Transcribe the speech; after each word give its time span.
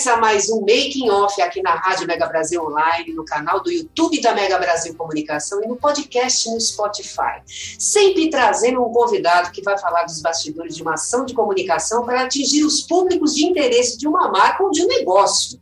Começa 0.00 0.16
mais 0.16 0.48
um 0.48 0.60
Making 0.60 1.10
Off 1.10 1.42
aqui 1.42 1.60
na 1.60 1.74
Rádio 1.74 2.06
Mega 2.06 2.26
Brasil 2.26 2.64
Online, 2.64 3.12
no 3.12 3.22
canal 3.22 3.62
do 3.62 3.70
YouTube 3.70 4.18
da 4.22 4.34
Mega 4.34 4.56
Brasil 4.56 4.94
Comunicação 4.94 5.62
e 5.62 5.66
no 5.66 5.76
podcast 5.76 6.48
no 6.48 6.58
Spotify. 6.58 7.42
Sempre 7.78 8.30
trazendo 8.30 8.82
um 8.82 8.90
convidado 8.90 9.50
que 9.50 9.60
vai 9.60 9.76
falar 9.76 10.04
dos 10.04 10.22
bastidores 10.22 10.74
de 10.74 10.80
uma 10.80 10.94
ação 10.94 11.26
de 11.26 11.34
comunicação 11.34 12.06
para 12.06 12.22
atingir 12.22 12.64
os 12.64 12.80
públicos 12.80 13.34
de 13.34 13.44
interesse 13.44 13.98
de 13.98 14.08
uma 14.08 14.30
marca 14.32 14.64
ou 14.64 14.70
de 14.70 14.82
um 14.82 14.86
negócio. 14.86 15.60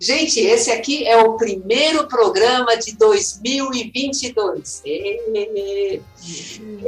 Gente, 0.00 0.38
esse 0.38 0.70
aqui 0.70 1.04
é 1.08 1.16
o 1.16 1.36
primeiro 1.36 2.06
programa 2.06 2.76
de 2.76 2.96
2022. 2.96 4.82
E 4.84 6.00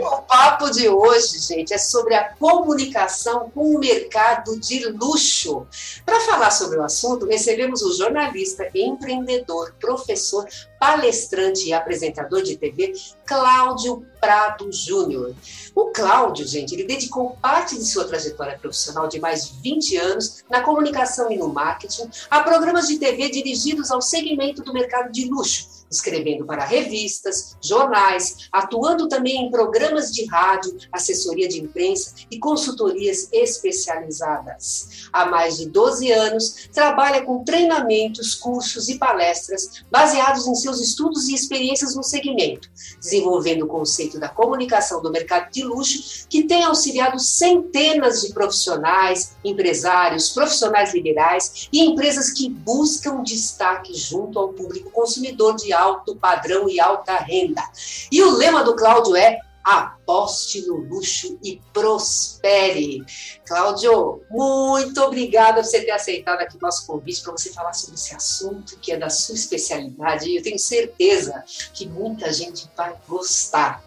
o 0.00 0.22
papo 0.22 0.70
de 0.70 0.88
hoje, 0.88 1.40
gente, 1.40 1.74
é 1.74 1.78
sobre 1.78 2.14
a 2.14 2.32
comunicação 2.34 3.50
com 3.50 3.74
o 3.74 3.80
mercado 3.80 4.60
de 4.60 4.86
luxo. 4.90 5.66
Para 6.06 6.20
falar 6.20 6.52
sobre 6.52 6.78
o 6.78 6.84
assunto, 6.84 7.26
recebemos 7.26 7.82
o 7.82 7.92
jornalista, 7.92 8.70
empreendedor, 8.72 9.74
professor, 9.80 10.46
palestrante 10.78 11.66
e 11.66 11.72
apresentador 11.72 12.42
de 12.42 12.56
TV, 12.56 12.92
Cláudio 13.30 14.04
Prado 14.20 14.72
Júnior. 14.72 15.36
O 15.72 15.92
Cláudio, 15.92 16.44
gente, 16.44 16.74
ele 16.74 16.82
dedicou 16.82 17.36
parte 17.40 17.76
de 17.76 17.84
sua 17.84 18.04
trajetória 18.04 18.58
profissional 18.58 19.06
de 19.06 19.20
mais 19.20 19.48
de 19.48 19.62
20 19.62 19.96
anos 19.98 20.44
na 20.50 20.62
comunicação 20.62 21.30
e 21.30 21.38
no 21.38 21.48
marketing 21.48 22.10
a 22.28 22.40
programas 22.40 22.88
de 22.88 22.98
TV 22.98 23.30
dirigidos 23.30 23.92
ao 23.92 24.02
segmento 24.02 24.64
do 24.64 24.72
mercado 24.72 25.12
de 25.12 25.30
luxo, 25.30 25.79
escrevendo 25.90 26.46
para 26.46 26.64
revistas, 26.64 27.56
jornais, 27.60 28.48
atuando 28.52 29.08
também 29.08 29.44
em 29.44 29.50
programas 29.50 30.12
de 30.12 30.24
rádio, 30.26 30.76
assessoria 30.92 31.48
de 31.48 31.60
imprensa 31.60 32.14
e 32.30 32.38
consultorias 32.38 33.28
especializadas. 33.32 35.08
Há 35.12 35.26
mais 35.26 35.58
de 35.58 35.68
12 35.68 36.12
anos, 36.12 36.68
trabalha 36.72 37.22
com 37.22 37.42
treinamentos, 37.44 38.34
cursos 38.34 38.88
e 38.88 38.98
palestras 38.98 39.82
baseados 39.90 40.46
em 40.46 40.54
seus 40.54 40.80
estudos 40.80 41.28
e 41.28 41.34
experiências 41.34 41.94
no 41.96 42.02
segmento, 42.02 42.70
desenvolvendo 43.00 43.64
o 43.64 43.68
conceito 43.68 44.18
da 44.18 44.28
comunicação 44.28 45.02
do 45.02 45.10
mercado 45.10 45.50
de 45.50 45.64
luxo, 45.64 46.26
que 46.28 46.44
tem 46.44 46.62
auxiliado 46.62 47.18
centenas 47.18 48.22
de 48.22 48.32
profissionais, 48.32 49.32
empresários, 49.44 50.30
profissionais 50.30 50.94
liberais 50.94 51.68
e 51.72 51.80
empresas 51.80 52.30
que 52.30 52.48
buscam 52.48 53.22
destaque 53.22 53.94
junto 53.94 54.38
ao 54.38 54.52
público 54.52 54.90
consumidor 54.90 55.56
de 55.56 55.72
alto 55.80 56.16
padrão 56.16 56.68
e 56.68 56.78
alta 56.78 57.16
renda. 57.16 57.62
E 58.10 58.22
o 58.22 58.36
lema 58.36 58.62
do 58.62 58.76
Cláudio 58.76 59.16
é 59.16 59.40
aposte 59.64 60.66
no 60.66 60.76
luxo 60.76 61.38
e 61.42 61.60
prospere. 61.72 63.04
Cláudio, 63.46 64.22
muito 64.30 65.00
obrigada 65.02 65.60
por 65.60 65.64
você 65.64 65.84
ter 65.84 65.90
aceitado 65.90 66.40
aqui 66.40 66.56
o 66.56 66.60
nosso 66.60 66.86
convite 66.86 67.22
para 67.22 67.32
você 67.32 67.52
falar 67.52 67.72
sobre 67.72 67.94
esse 67.94 68.14
assunto 68.14 68.78
que 68.78 68.92
é 68.92 68.98
da 68.98 69.10
sua 69.10 69.34
especialidade 69.34 70.28
e 70.28 70.36
eu 70.36 70.42
tenho 70.42 70.58
certeza 70.58 71.44
que 71.74 71.86
muita 71.86 72.32
gente 72.32 72.68
vai 72.76 72.94
gostar. 73.06 73.82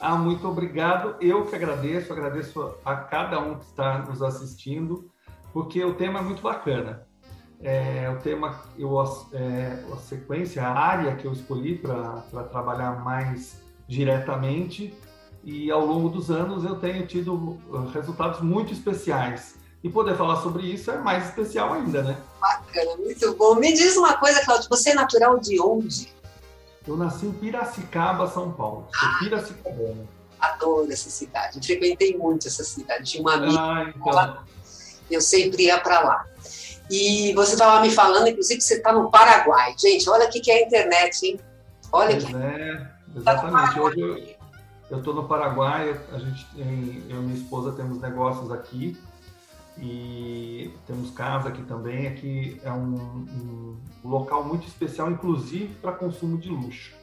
Ah, 0.00 0.14
muito 0.14 0.46
obrigado. 0.46 1.16
Eu 1.20 1.46
que 1.46 1.56
agradeço, 1.56 2.12
agradeço 2.12 2.74
a 2.84 2.94
cada 2.94 3.40
um 3.40 3.58
que 3.58 3.64
está 3.64 3.98
nos 3.98 4.22
assistindo, 4.22 5.10
porque 5.52 5.84
o 5.84 5.94
tema 5.94 6.20
é 6.20 6.22
muito 6.22 6.40
bacana. 6.40 7.07
É, 7.60 8.08
o 8.08 8.20
tema, 8.20 8.62
eu, 8.78 9.00
é, 9.32 9.82
a 9.92 9.96
sequência, 9.96 10.62
a 10.62 10.72
área 10.72 11.16
que 11.16 11.26
eu 11.26 11.32
escolhi 11.32 11.76
para 11.76 12.22
trabalhar 12.50 13.02
mais 13.02 13.60
diretamente 13.88 14.96
e 15.42 15.70
ao 15.70 15.84
longo 15.84 16.08
dos 16.08 16.30
anos 16.30 16.64
eu 16.64 16.76
tenho 16.76 17.06
tido 17.06 17.34
uh, 17.34 17.90
resultados 17.92 18.40
muito 18.40 18.72
especiais. 18.72 19.56
E 19.82 19.88
poder 19.88 20.16
falar 20.16 20.42
sobre 20.42 20.64
isso 20.64 20.90
é 20.90 20.98
mais 20.98 21.26
especial 21.26 21.72
ainda, 21.72 22.02
né? 22.02 22.20
Bacana, 22.40 22.96
muito 22.96 23.34
bom. 23.34 23.54
Me 23.54 23.72
diz 23.72 23.96
uma 23.96 24.14
coisa, 24.14 24.44
Cláudio, 24.44 24.68
você 24.68 24.90
é 24.90 24.94
natural 24.94 25.38
de 25.38 25.60
onde? 25.60 26.12
Eu 26.86 26.96
nasci 26.96 27.26
em 27.26 27.32
Piracicaba, 27.32 28.28
São 28.28 28.50
Paulo. 28.50 28.88
Sou 28.92 29.08
ah, 29.08 29.18
piracicabana. 29.20 30.08
Adoro 30.40 30.90
essa 30.90 31.08
cidade. 31.10 31.64
Frequentei 31.64 32.16
muito 32.16 32.48
essa 32.48 32.64
cidade. 32.64 33.04
Tinha 33.04 33.22
uma 33.22 33.34
amiga. 33.34 33.60
Ah, 33.60 33.92
então. 33.94 34.38
Eu 35.10 35.20
sempre 35.20 35.64
ia 35.64 35.78
para 35.78 36.00
lá. 36.00 36.26
E 36.90 37.32
você 37.34 37.52
estava 37.52 37.80
me 37.80 37.90
falando, 37.90 38.28
inclusive, 38.28 38.58
que 38.58 38.64
você 38.64 38.74
está 38.74 38.92
no 38.92 39.10
Paraguai. 39.10 39.74
Gente, 39.78 40.08
olha 40.08 40.26
o 40.26 40.30
que 40.30 40.50
é 40.50 40.62
a 40.62 40.66
internet, 40.66 41.26
hein? 41.26 41.40
Olha 41.92 42.10
pois 42.12 42.24
que... 42.24 42.36
é, 42.36 42.90
exatamente. 43.16 43.80
Hoje 43.80 44.36
eu 44.90 44.98
estou 44.98 45.14
no 45.14 45.28
Paraguai, 45.28 45.98
a 46.12 46.18
gente 46.18 46.46
tem, 46.54 47.02
eu 47.08 47.18
e 47.18 47.22
minha 47.22 47.36
esposa 47.36 47.72
temos 47.72 48.00
negócios 48.00 48.50
aqui 48.50 48.96
e 49.76 50.70
temos 50.86 51.10
casa 51.10 51.48
aqui 51.48 51.62
também. 51.62 52.06
Aqui 52.06 52.60
é 52.64 52.72
um, 52.72 52.94
um 52.94 53.76
local 54.02 54.44
muito 54.44 54.66
especial, 54.66 55.10
inclusive 55.10 55.74
para 55.74 55.92
consumo 55.92 56.38
de 56.38 56.48
luxo. 56.48 56.96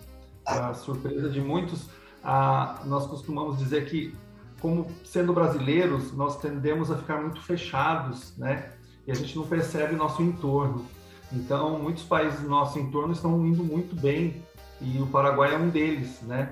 Para 0.43 0.73
surpresa 0.73 1.29
de 1.29 1.39
muitos, 1.39 1.87
ah, 2.23 2.81
nós 2.85 3.05
costumamos 3.07 3.57
dizer 3.57 3.85
que, 3.85 4.15
como 4.59 4.87
sendo 5.03 5.33
brasileiros, 5.33 6.11
nós 6.11 6.37
tendemos 6.39 6.91
a 6.91 6.97
ficar 6.97 7.21
muito 7.21 7.41
fechados, 7.41 8.35
né? 8.37 8.71
E 9.07 9.11
a 9.11 9.15
gente 9.15 9.35
não 9.35 9.45
percebe 9.45 9.95
nosso 9.95 10.21
entorno. 10.21 10.85
Então, 11.31 11.79
muitos 11.79 12.03
países 12.03 12.39
do 12.41 12.49
nosso 12.49 12.79
entorno 12.79 13.13
estão 13.13 13.45
indo 13.45 13.63
muito 13.63 13.95
bem 13.95 14.43
e 14.81 14.99
o 15.01 15.07
Paraguai 15.07 15.53
é 15.53 15.57
um 15.57 15.69
deles, 15.69 16.21
né? 16.21 16.49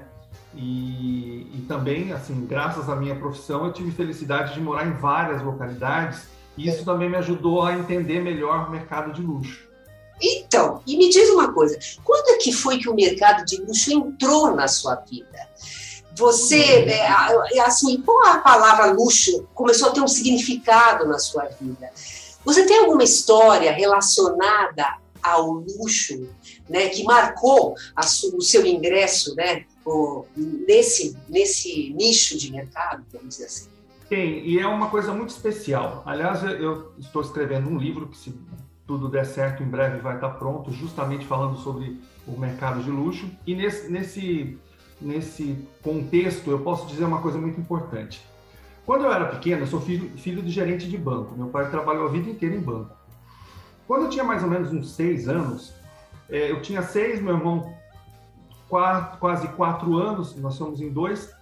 E, 0.56 1.48
e 1.54 1.66
também, 1.68 2.12
assim, 2.12 2.46
graças 2.46 2.90
à 2.90 2.96
minha 2.96 3.16
profissão, 3.16 3.66
eu 3.66 3.74
tive 3.74 3.92
felicidade 3.92 4.54
de 4.54 4.62
morar 4.62 4.86
em 4.86 4.94
várias 4.94 5.42
localidades 5.42 6.28
e 6.58 6.68
isso 6.68 6.86
também 6.86 7.10
me 7.10 7.18
ajudou 7.18 7.64
a 7.64 7.74
entender 7.74 8.22
melhor 8.22 8.68
o 8.68 8.72
mercado 8.72 9.12
de 9.12 9.22
luxo. 9.22 9.68
Então, 10.22 10.82
e 10.86 10.96
me 10.96 11.10
diz 11.10 11.30
uma 11.30 11.52
coisa, 11.52 11.78
quando 12.04 12.30
é 12.30 12.38
que 12.38 12.54
foi 12.54 12.78
que 12.78 12.88
o 12.88 12.94
mercado 12.94 13.44
de 13.46 13.58
luxo 13.62 13.92
entrou 13.92 14.56
na 14.56 14.68
sua 14.68 14.96
vida? 14.96 15.50
Você, 16.16 16.86
é, 16.86 17.08
assim, 17.62 18.00
qual 18.02 18.24
a 18.28 18.38
palavra 18.38 18.92
luxo 18.92 19.48
começou 19.56 19.90
a 19.90 19.92
ter 19.92 20.02
um 20.02 20.08
significado 20.08 21.08
na 21.08 21.18
sua 21.18 21.46
vida? 21.60 21.90
Você 22.46 22.66
tem 22.66 22.80
alguma 22.80 23.04
história 23.04 23.72
relacionada 23.72 24.98
ao 25.22 25.52
luxo, 25.52 26.30
né, 26.70 26.90
que 26.90 27.04
marcou 27.04 27.76
o 28.34 28.42
seu 28.42 28.66
ingresso, 28.66 29.34
né, 29.36 29.66
nesse 30.36 31.18
nesse 31.30 31.94
nicho 31.94 32.38
de 32.38 32.52
mercado, 32.52 33.06
vamos 33.12 33.30
dizer 33.30 33.46
assim? 33.46 33.70
Tem, 34.10 34.46
e 34.46 34.60
é 34.60 34.68
uma 34.68 34.90
coisa 34.90 35.14
muito 35.14 35.30
especial. 35.30 36.04
Aliás, 36.06 36.44
eu 36.44 36.92
estou 37.00 37.22
escrevendo 37.22 37.70
um 37.70 37.78
livro 37.78 38.08
que, 38.08 38.18
se 38.18 38.34
tudo 38.86 39.10
der 39.10 39.26
certo, 39.26 39.64
em 39.64 39.68
breve 39.68 40.00
vai 40.00 40.16
estar 40.16 40.32
pronto, 40.32 40.72
justamente 40.72 41.26
falando 41.26 41.58
sobre 41.58 42.00
o 42.28 42.38
mercado 42.38 42.84
de 42.84 42.92
luxo. 42.92 43.30
E 43.48 43.56
nesse, 43.56 43.90
nesse, 43.90 44.58
nesse 45.00 45.58
contexto, 45.82 46.52
eu 46.52 46.60
posso 46.60 46.86
dizer 46.86 47.06
uma 47.06 47.22
coisa 47.22 47.38
muito 47.38 47.60
importante. 47.60 48.22
Quando 48.86 49.06
eu 49.06 49.14
era 49.14 49.26
pequeno, 49.26 49.64
eu 49.64 49.68
sou 49.68 49.80
filho, 49.80 50.10
filho 50.18 50.42
de 50.42 50.50
gerente 50.50 50.90
de 50.90 50.98
banco. 50.98 51.36
Meu 51.36 51.48
pai 51.48 51.70
trabalhou 51.70 52.08
a 52.08 52.12
vida 52.12 52.30
inteira 52.30 52.56
em 52.56 52.60
banco. 52.60 52.96
Quando 53.88 54.04
eu 54.04 54.10
tinha 54.10 54.24
mais 54.24 54.44
ou 54.44 54.50
menos 54.50 54.74
uns 54.74 54.92
seis 54.92 55.28
anos, 55.28 55.74
é, 56.30 56.52
eu 56.52 56.62
tinha 56.62 56.82
seis, 56.82 57.22
meu 57.22 57.36
irmão 57.36 57.74
quatro, 58.68 59.20
quase 59.20 59.48
quatro 59.50 59.98
anos, 59.98 60.36
nós 60.38 60.56
somos 60.56 60.82
em 60.82 60.90
dois, 60.90 61.34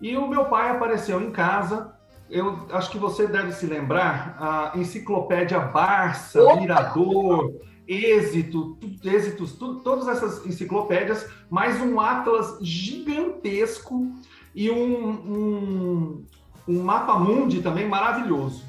e 0.00 0.16
o 0.16 0.26
meu 0.26 0.46
pai 0.46 0.70
apareceu 0.70 1.20
em 1.20 1.30
casa. 1.30 1.94
Eu 2.28 2.66
acho 2.72 2.90
que 2.90 2.98
você 2.98 3.26
deve 3.26 3.52
se 3.52 3.66
lembrar 3.66 4.36
a 4.38 4.78
enciclopédia 4.78 5.58
Barça, 5.58 6.40
Mirador, 6.56 7.52
Êxito, 7.88 8.78
Êxitos, 9.04 9.52
todas 9.52 10.06
essas 10.06 10.46
enciclopédias, 10.46 11.28
mais 11.50 11.80
um 11.80 12.00
atlas 12.00 12.58
gigantesco 12.60 14.12
e 14.54 14.70
um, 14.70 15.10
um, 15.10 16.24
um 16.70 16.82
mapa 16.82 17.18
mundi 17.18 17.60
também 17.60 17.88
maravilhoso. 17.88 18.64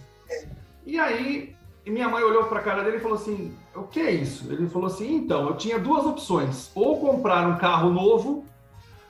E 0.85 0.99
aí, 0.99 1.55
minha 1.85 2.09
mãe 2.09 2.23
olhou 2.23 2.45
para 2.45 2.59
a 2.59 2.63
cara 2.63 2.83
dele 2.83 2.97
e 2.97 2.99
falou 2.99 3.17
assim: 3.17 3.53
O 3.75 3.83
que 3.83 3.99
é 3.99 4.11
isso? 4.11 4.51
Ele 4.51 4.67
falou 4.67 4.87
assim: 4.87 5.15
Então, 5.15 5.47
eu 5.47 5.55
tinha 5.55 5.77
duas 5.77 6.05
opções, 6.05 6.71
ou 6.73 6.99
comprar 6.99 7.47
um 7.47 7.57
carro 7.57 7.91
novo, 7.91 8.43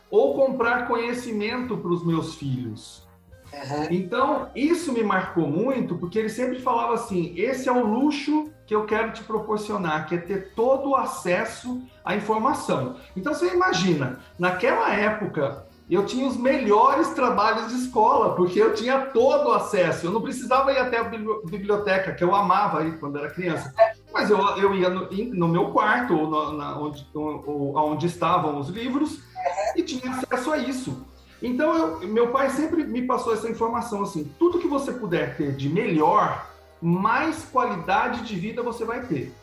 ou 0.10 0.36
comprar 0.36 0.88
conhecimento 0.88 1.78
para 1.78 1.92
os 1.92 2.06
meus 2.06 2.36
filhos. 2.36 3.08
Uhum. 3.54 3.88
Então, 3.92 4.50
isso 4.56 4.94
me 4.94 5.04
marcou 5.04 5.48
muito, 5.48 5.98
porque 5.98 6.20
ele 6.20 6.30
sempre 6.30 6.60
falava 6.60 6.94
assim: 6.94 7.34
esse 7.38 7.70
é 7.70 7.72
o 7.72 7.86
luxo 7.86 8.50
que 8.66 8.76
eu 8.76 8.86
quero 8.86 9.12
te 9.12 9.24
proporcionar, 9.24 10.08
que 10.08 10.16
é 10.16 10.18
ter 10.18 10.54
todo 10.54 10.90
o 10.90 10.96
acesso 10.96 11.82
à 12.04 12.16
informação. 12.16 12.98
Então, 13.16 13.34
você 13.34 13.54
imagina, 13.54 14.20
naquela 14.38 14.94
época, 14.94 15.66
eu 15.96 16.06
tinha 16.06 16.26
os 16.26 16.38
melhores 16.38 17.10
trabalhos 17.10 17.68
de 17.68 17.76
escola, 17.76 18.34
porque 18.34 18.62
eu 18.62 18.74
tinha 18.74 19.08
todo 19.08 19.50
o 19.50 19.54
acesso. 19.54 20.06
Eu 20.06 20.12
não 20.12 20.22
precisava 20.22 20.72
ir 20.72 20.78
até 20.78 20.98
a 20.98 21.04
biblioteca, 21.04 22.14
que 22.14 22.24
eu 22.24 22.34
amava 22.34 22.80
aí 22.80 22.94
quando 22.94 23.18
era 23.18 23.30
criança. 23.30 23.74
Mas 24.14 24.30
eu, 24.30 24.40
eu 24.58 24.74
ia 24.74 24.90
no, 24.90 25.10
no 25.12 25.48
meu 25.50 25.72
quarto, 25.72 26.16
ou 26.16 26.30
no, 26.30 26.54
na, 26.54 26.80
onde, 26.80 27.06
ou, 27.14 27.76
onde 27.76 28.06
estavam 28.06 28.58
os 28.58 28.70
livros, 28.70 29.20
e 29.76 29.84
tinha 29.84 30.12
acesso 30.12 30.54
a 30.54 30.58
isso. 30.60 31.06
Então, 31.42 31.76
eu, 31.76 32.08
meu 32.08 32.32
pai 32.32 32.50
sempre 32.52 32.86
me 32.86 33.02
passou 33.02 33.34
essa 33.34 33.50
informação 33.50 34.04
assim: 34.04 34.32
tudo 34.40 34.60
que 34.60 34.68
você 34.68 34.94
puder 34.94 35.36
ter 35.36 35.58
de 35.58 35.68
melhor, 35.68 36.48
mais 36.82 37.44
qualidade 37.44 38.22
de 38.22 38.36
vida 38.36 38.64
você 38.64 38.86
vai 38.86 39.02
ter. 39.08 39.34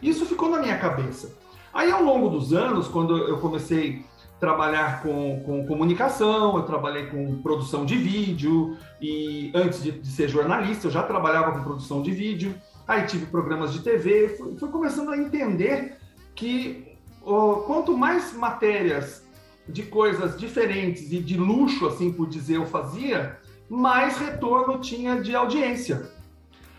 Isso 0.00 0.24
ficou 0.26 0.48
na 0.48 0.60
minha 0.60 0.78
cabeça. 0.78 1.34
Aí, 1.74 1.90
ao 1.90 2.04
longo 2.04 2.28
dos 2.28 2.52
anos, 2.52 2.86
quando 2.86 3.16
eu 3.16 3.38
comecei 3.38 4.04
trabalhar 4.40 5.02
com, 5.02 5.40
com 5.44 5.66
comunicação, 5.66 6.56
eu 6.56 6.62
trabalhei 6.62 7.06
com 7.06 7.42
produção 7.42 7.84
de 7.84 7.96
vídeo, 7.96 8.76
e 9.00 9.50
antes 9.54 9.82
de, 9.82 9.92
de, 9.92 10.08
ser 10.08 10.28
jornalista, 10.28 10.86
eu 10.86 10.90
já 10.90 11.02
trabalhava 11.02 11.52
com 11.52 11.64
produção 11.64 12.02
de 12.02 12.10
vídeo, 12.10 12.54
aí 12.86 13.04
tive 13.06 13.26
programas 13.26 13.72
de 13.72 13.80
TV, 13.80 14.28
fui, 14.36 14.56
fui 14.56 14.68
começando 14.68 15.10
a 15.10 15.18
entender 15.18 15.96
que 16.34 16.96
oh, 17.22 17.56
quanto 17.66 17.96
mais 17.96 18.32
matérias 18.32 19.26
de 19.68 19.82
coisas 19.82 20.38
diferentes 20.38 21.12
e 21.12 21.20
de 21.20 21.36
luxo, 21.36 21.86
assim 21.86 22.12
por 22.12 22.28
dizer, 22.28 22.56
eu 22.56 22.66
fazia, 22.66 23.38
mais 23.68 24.16
retorno 24.16 24.78
tinha 24.78 25.20
de 25.20 25.34
audiência. 25.34 26.10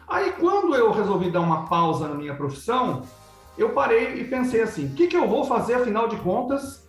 Aí, 0.08 0.32
quando 0.32 0.74
eu 0.74 0.92
resolvi 0.92 1.30
dar 1.30 1.42
uma 1.42 1.68
pausa 1.68 2.08
na 2.08 2.16
minha 2.16 2.34
profissão, 2.34 3.04
eu 3.56 3.70
parei 3.70 4.20
e 4.22 4.24
pensei 4.24 4.62
assim: 4.62 4.88
o 4.88 4.96
que, 4.96 5.08
que 5.08 5.16
eu 5.16 5.28
vou 5.28 5.44
fazer, 5.44 5.76
afinal 5.76 6.08
de 6.08 6.16
contas, 6.18 6.88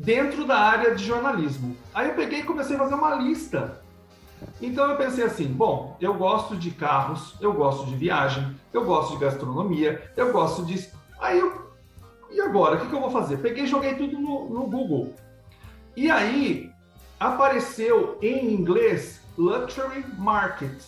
dentro 0.00 0.46
da 0.46 0.58
área 0.58 0.94
de 0.94 1.04
jornalismo. 1.04 1.76
Aí 1.94 2.08
eu 2.08 2.14
peguei 2.14 2.40
e 2.40 2.44
comecei 2.44 2.74
a 2.74 2.78
fazer 2.78 2.94
uma 2.94 3.14
lista. 3.16 3.82
Então 4.60 4.88
eu 4.90 4.96
pensei 4.96 5.24
assim, 5.24 5.46
bom, 5.46 5.96
eu 6.00 6.14
gosto 6.14 6.56
de 6.56 6.70
carros, 6.70 7.34
eu 7.40 7.52
gosto 7.52 7.86
de 7.86 7.94
viagem, 7.94 8.56
eu 8.72 8.84
gosto 8.86 9.12
de 9.12 9.24
gastronomia, 9.24 10.10
eu 10.16 10.32
gosto 10.32 10.64
de. 10.64 10.88
Aí 11.20 11.38
eu. 11.38 11.70
E 12.30 12.40
agora? 12.40 12.76
O 12.76 12.80
que, 12.80 12.86
que 12.86 12.94
eu 12.94 13.00
vou 13.00 13.10
fazer? 13.10 13.38
Peguei 13.38 13.64
e 13.64 13.66
joguei 13.66 13.94
tudo 13.94 14.18
no, 14.18 14.48
no 14.48 14.62
Google. 14.66 15.14
E 15.94 16.10
aí 16.10 16.70
apareceu 17.18 18.16
em 18.22 18.54
inglês 18.54 19.20
Luxury 19.36 20.06
Market. 20.16 20.80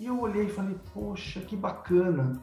E 0.00 0.06
eu 0.06 0.20
olhei 0.20 0.46
e 0.46 0.50
falei, 0.50 0.74
poxa, 0.92 1.40
que 1.40 1.54
bacana. 1.54 2.42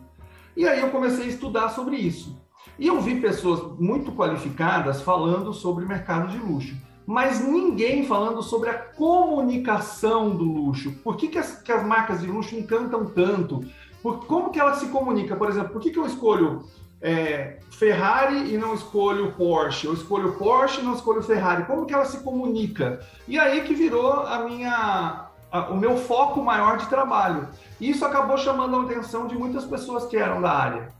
E 0.55 0.65
aí 0.65 0.79
eu 0.79 0.91
comecei 0.91 1.25
a 1.25 1.29
estudar 1.29 1.69
sobre 1.69 1.97
isso. 1.97 2.39
E 2.77 2.87
eu 2.87 2.99
vi 3.01 3.19
pessoas 3.19 3.77
muito 3.79 4.11
qualificadas 4.11 5.01
falando 5.01 5.53
sobre 5.53 5.85
mercado 5.85 6.29
de 6.29 6.37
luxo, 6.37 6.75
mas 7.05 7.39
ninguém 7.45 8.05
falando 8.05 8.41
sobre 8.43 8.69
a 8.69 8.77
comunicação 8.77 10.29
do 10.29 10.43
luxo. 10.43 10.91
Por 11.03 11.17
que, 11.17 11.27
que, 11.27 11.37
as, 11.37 11.61
que 11.61 11.71
as 11.71 11.85
marcas 11.85 12.21
de 12.21 12.27
luxo 12.27 12.55
encantam 12.55 13.05
tanto? 13.05 13.65
Por, 14.01 14.25
como 14.25 14.51
que 14.51 14.59
ela 14.59 14.75
se 14.75 14.87
comunica? 14.87 15.35
Por 15.35 15.49
exemplo, 15.49 15.69
por 15.69 15.81
que, 15.81 15.89
que 15.91 15.99
eu 15.99 16.05
escolho 16.05 16.63
é, 17.01 17.59
Ferrari 17.71 18.53
e 18.53 18.57
não 18.57 18.73
escolho 18.73 19.33
Porsche? 19.33 19.87
Eu 19.87 19.93
escolho 19.93 20.33
Porsche 20.33 20.81
e 20.81 20.83
não 20.83 20.93
escolho 20.93 21.21
Ferrari. 21.21 21.65
Como 21.65 21.85
que 21.85 21.93
ela 21.93 22.05
se 22.05 22.19
comunica? 22.23 22.99
E 23.27 23.39
aí 23.39 23.61
que 23.61 23.73
virou 23.73 24.21
a 24.25 24.43
minha, 24.43 25.29
o 25.69 25.75
meu 25.75 25.97
foco 25.97 26.41
maior 26.41 26.77
de 26.77 26.87
trabalho. 26.87 27.47
E 27.79 27.89
isso 27.89 28.05
acabou 28.05 28.37
chamando 28.37 28.75
a 28.77 28.83
atenção 28.83 29.27
de 29.27 29.37
muitas 29.37 29.65
pessoas 29.65 30.05
que 30.05 30.15
eram 30.15 30.41
da 30.41 30.51
área. 30.51 30.98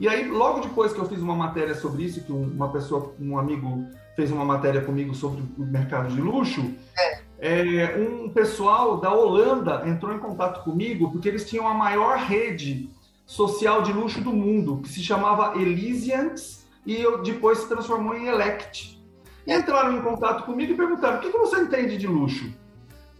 E 0.00 0.08
aí, 0.08 0.26
logo 0.26 0.60
depois 0.60 0.94
que 0.94 0.98
eu 0.98 1.04
fiz 1.04 1.20
uma 1.20 1.34
matéria 1.34 1.74
sobre 1.74 2.04
isso, 2.04 2.22
que 2.22 2.32
uma 2.32 2.72
pessoa, 2.72 3.14
um 3.20 3.38
amigo 3.38 3.86
fez 4.16 4.32
uma 4.32 4.46
matéria 4.46 4.80
comigo 4.80 5.14
sobre 5.14 5.42
o 5.58 5.62
mercado 5.62 6.08
de 6.08 6.18
luxo, 6.18 6.72
é. 6.98 7.20
É, 7.38 7.96
um 7.98 8.30
pessoal 8.30 8.96
da 8.96 9.12
Holanda 9.12 9.86
entrou 9.86 10.14
em 10.14 10.18
contato 10.18 10.64
comigo 10.64 11.10
porque 11.12 11.28
eles 11.28 11.48
tinham 11.48 11.68
a 11.68 11.74
maior 11.74 12.16
rede 12.16 12.90
social 13.26 13.82
de 13.82 13.92
luxo 13.92 14.22
do 14.22 14.32
mundo, 14.32 14.80
que 14.82 14.88
se 14.88 15.02
chamava 15.02 15.54
Elysians, 15.60 16.66
e 16.86 16.96
eu, 16.96 17.22
depois 17.22 17.58
se 17.58 17.68
transformou 17.68 18.16
em 18.16 18.26
Elect. 18.26 18.98
E 19.46 19.54
entraram 19.54 19.98
em 19.98 20.00
contato 20.00 20.44
comigo 20.44 20.72
e 20.72 20.76
perguntaram: 20.76 21.18
o 21.18 21.20
que, 21.20 21.30
que 21.30 21.38
você 21.38 21.60
entende 21.60 21.98
de 21.98 22.06
luxo? 22.06 22.50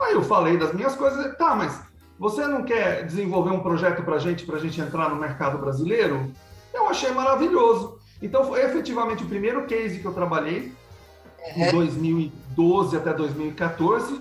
Aí 0.01 0.15
eu 0.15 0.23
falei 0.23 0.57
das 0.57 0.73
minhas 0.73 0.95
coisas, 0.95 1.37
tá, 1.37 1.55
mas 1.55 1.83
você 2.19 2.47
não 2.47 2.63
quer 2.63 3.05
desenvolver 3.05 3.51
um 3.51 3.61
projeto 3.61 4.03
para 4.03 4.19
gente, 4.19 4.47
para 4.47 4.57
a 4.57 4.61
gente 4.61 4.81
entrar 4.81 5.11
no 5.11 5.17
mercado 5.17 5.59
brasileiro? 5.59 6.33
Eu 6.81 6.89
achei 6.89 7.11
maravilhoso. 7.11 7.99
Então, 8.23 8.45
foi 8.45 8.65
efetivamente 8.65 9.23
o 9.23 9.27
primeiro 9.27 9.67
case 9.67 9.99
que 10.01 10.05
eu 10.05 10.15
trabalhei, 10.15 10.73
uhum. 11.55 11.67
em 11.67 11.71
2012 11.71 12.97
até 12.97 13.13
2014, 13.13 14.21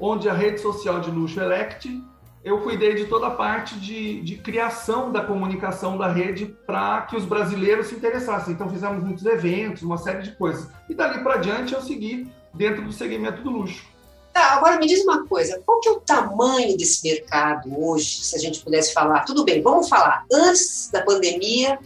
onde 0.00 0.28
a 0.28 0.32
rede 0.32 0.58
social 0.60 1.00
de 1.00 1.10
luxo 1.10 1.38
Elect, 1.38 2.02
eu 2.42 2.60
cuidei 2.62 2.94
de 2.94 3.04
toda 3.04 3.26
a 3.26 3.30
parte 3.30 3.78
de, 3.78 4.22
de 4.22 4.36
criação 4.36 5.12
da 5.12 5.22
comunicação 5.22 5.98
da 5.98 6.10
rede 6.10 6.46
para 6.66 7.02
que 7.02 7.14
os 7.14 7.26
brasileiros 7.26 7.88
se 7.88 7.94
interessassem. 7.94 8.54
Então, 8.54 8.70
fizemos 8.70 9.04
muitos 9.04 9.26
eventos, 9.26 9.82
uma 9.82 9.98
série 9.98 10.22
de 10.22 10.32
coisas. 10.32 10.68
E 10.88 10.94
dali 10.94 11.22
para 11.22 11.36
diante, 11.36 11.74
eu 11.74 11.82
segui 11.82 12.26
dentro 12.54 12.82
do 12.82 12.92
segmento 12.92 13.42
do 13.42 13.50
luxo. 13.50 13.84
Tá, 14.32 14.54
agora 14.54 14.78
me 14.78 14.86
diz 14.86 15.02
uma 15.02 15.26
coisa, 15.26 15.60
qual 15.66 15.80
que 15.80 15.88
é 15.88 15.92
o 15.92 16.00
tamanho 16.00 16.76
desse 16.76 17.06
mercado 17.06 17.68
hoje, 17.78 18.24
se 18.24 18.36
a 18.36 18.38
gente 18.38 18.60
pudesse 18.60 18.94
falar? 18.94 19.24
Tudo 19.24 19.44
bem, 19.44 19.60
vamos 19.60 19.88
falar 19.88 20.24
antes 20.32 20.88
da 20.90 21.02
pandemia 21.02 21.78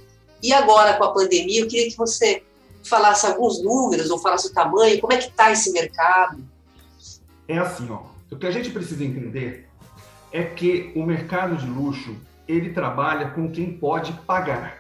e 0.43 0.53
agora 0.53 0.94
com 0.94 1.05
a 1.05 1.12
pandemia. 1.12 1.61
Eu 1.61 1.69
queria 1.69 1.91
que 1.91 1.97
você 1.97 2.43
falasse 2.83 3.27
alguns 3.27 3.62
números 3.62 4.11
ou 4.11 4.19
falasse 4.19 4.49
o 4.49 4.53
tamanho, 4.53 5.00
como 5.00 5.12
é 5.12 5.17
que 5.17 5.29
está 5.29 5.53
esse 5.53 5.73
mercado? 5.73 6.43
É 7.47 7.59
assim, 7.59 7.89
ó, 7.91 8.03
o 8.31 8.37
que 8.37 8.47
a 8.47 8.50
gente 8.50 8.71
precisa 8.71 9.05
entender 9.05 9.69
é 10.33 10.43
que 10.43 10.93
o 10.97 11.05
mercado 11.05 11.56
de 11.56 11.67
luxo 11.67 12.17
ele 12.49 12.71
trabalha 12.71 13.31
com 13.31 13.50
quem 13.50 13.73
pode 13.73 14.12
pagar. 14.27 14.79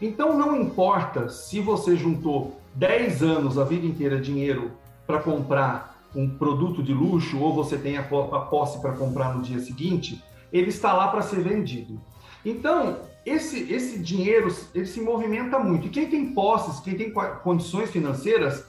Então 0.00 0.38
não 0.38 0.60
importa 0.60 1.28
se 1.28 1.60
você 1.60 1.96
juntou 1.96 2.60
10 2.74 3.22
anos, 3.22 3.58
a 3.58 3.64
vida 3.64 3.86
inteira, 3.86 4.20
dinheiro 4.20 4.72
para 5.06 5.20
comprar 5.20 5.96
um 6.14 6.28
produto 6.28 6.82
de 6.82 6.92
luxo 6.92 7.38
ou 7.38 7.54
você 7.54 7.76
tem 7.76 7.96
a 7.96 8.02
posse 8.02 8.80
para 8.80 8.92
comprar 8.92 9.34
no 9.34 9.42
dia 9.42 9.58
seguinte, 9.60 10.22
ele 10.52 10.68
está 10.68 10.92
lá 10.92 11.08
para 11.08 11.22
ser 11.22 11.40
vendido. 11.40 12.00
Então, 12.44 13.00
esse, 13.26 13.72
esse 13.72 13.98
dinheiro 13.98 14.54
ele 14.72 14.86
se 14.86 15.00
movimenta 15.00 15.58
muito. 15.58 15.88
E 15.88 15.90
quem 15.90 16.08
tem 16.08 16.32
posses, 16.32 16.78
quem 16.78 16.94
tem 16.94 17.12
condições 17.42 17.90
financeiras, 17.90 18.64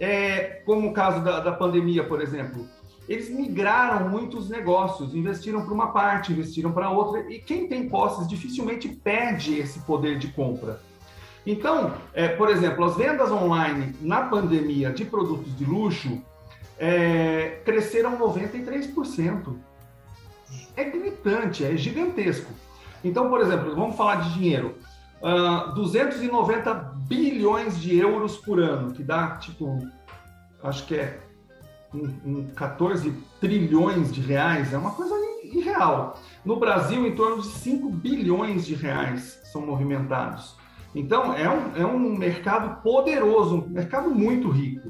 é, 0.00 0.62
como 0.64 0.88
o 0.88 0.92
caso 0.94 1.22
da, 1.22 1.40
da 1.40 1.52
pandemia, 1.52 2.02
por 2.02 2.22
exemplo, 2.22 2.66
eles 3.06 3.28
migraram 3.28 4.08
muitos 4.08 4.48
negócios, 4.48 5.14
investiram 5.14 5.62
para 5.62 5.74
uma 5.74 5.92
parte, 5.92 6.32
investiram 6.32 6.72
para 6.72 6.90
outra, 6.90 7.30
e 7.30 7.38
quem 7.38 7.68
tem 7.68 7.86
posses 7.86 8.26
dificilmente 8.26 8.88
perde 8.88 9.58
esse 9.58 9.80
poder 9.80 10.18
de 10.18 10.28
compra. 10.28 10.80
Então, 11.46 11.94
é, 12.14 12.28
por 12.28 12.48
exemplo, 12.48 12.84
as 12.84 12.96
vendas 12.96 13.30
online 13.30 13.94
na 14.00 14.22
pandemia 14.22 14.90
de 14.90 15.04
produtos 15.04 15.56
de 15.56 15.64
luxo 15.64 16.22
é, 16.78 17.60
cresceram 17.64 18.18
93%. 18.18 19.54
É 20.74 20.84
gritante, 20.84 21.64
é 21.64 21.76
gigantesco. 21.76 22.50
Então, 23.04 23.28
por 23.28 23.40
exemplo, 23.40 23.74
vamos 23.74 23.96
falar 23.96 24.16
de 24.16 24.34
dinheiro. 24.34 24.76
Uh, 25.20 25.74
290 25.74 26.74
bilhões 27.08 27.80
de 27.80 27.96
euros 27.96 28.36
por 28.36 28.60
ano, 28.60 28.92
que 28.92 29.02
dá, 29.02 29.36
tipo, 29.36 29.78
acho 30.62 30.86
que 30.86 30.94
é 30.94 31.20
um, 31.92 32.08
um 32.24 32.46
14 32.54 33.12
trilhões 33.40 34.12
de 34.12 34.20
reais, 34.20 34.72
é 34.72 34.78
uma 34.78 34.92
coisa 34.92 35.14
irreal. 35.42 36.18
No 36.44 36.56
Brasil, 36.56 37.06
em 37.06 37.14
torno 37.14 37.42
de 37.42 37.48
5 37.48 37.90
bilhões 37.90 38.66
de 38.66 38.74
reais 38.74 39.40
são 39.52 39.64
movimentados. 39.66 40.56
Então, 40.94 41.34
é 41.34 41.48
um, 41.48 41.76
é 41.76 41.86
um 41.86 42.16
mercado 42.16 42.82
poderoso, 42.82 43.56
um 43.56 43.68
mercado 43.68 44.10
muito 44.10 44.48
rico. 44.50 44.88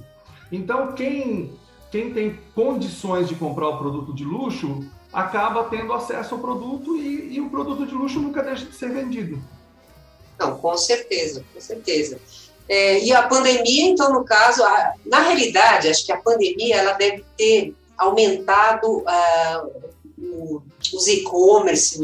Então, 0.50 0.92
quem 0.92 1.52
quem 1.90 2.12
tem 2.12 2.38
condições 2.54 3.28
de 3.28 3.34
comprar 3.34 3.68
o 3.68 3.78
produto 3.78 4.14
de 4.14 4.24
luxo 4.24 4.84
acaba 5.12 5.64
tendo 5.64 5.92
acesso 5.92 6.34
ao 6.34 6.40
produto 6.40 6.96
e, 6.96 7.34
e 7.34 7.40
o 7.40 7.48
produto 7.48 7.86
de 7.86 7.94
luxo 7.94 8.20
nunca 8.20 8.42
deixa 8.42 8.64
de 8.64 8.74
ser 8.74 8.90
vendido. 8.90 9.42
Não, 10.38 10.56
com 10.56 10.76
certeza, 10.76 11.44
com 11.52 11.60
certeza. 11.60 12.20
É, 12.68 13.02
e 13.02 13.12
a 13.12 13.22
pandemia, 13.22 13.88
então, 13.88 14.12
no 14.12 14.24
caso, 14.24 14.62
a, 14.62 14.92
na 15.06 15.20
realidade, 15.20 15.88
acho 15.88 16.04
que 16.04 16.12
a 16.12 16.18
pandemia 16.18 16.76
ela 16.76 16.92
deve 16.92 17.24
ter 17.36 17.74
aumentado 17.96 18.98
uh, 18.98 19.88
o, 20.18 20.62
os 20.92 21.06
e-commerce, 21.08 21.98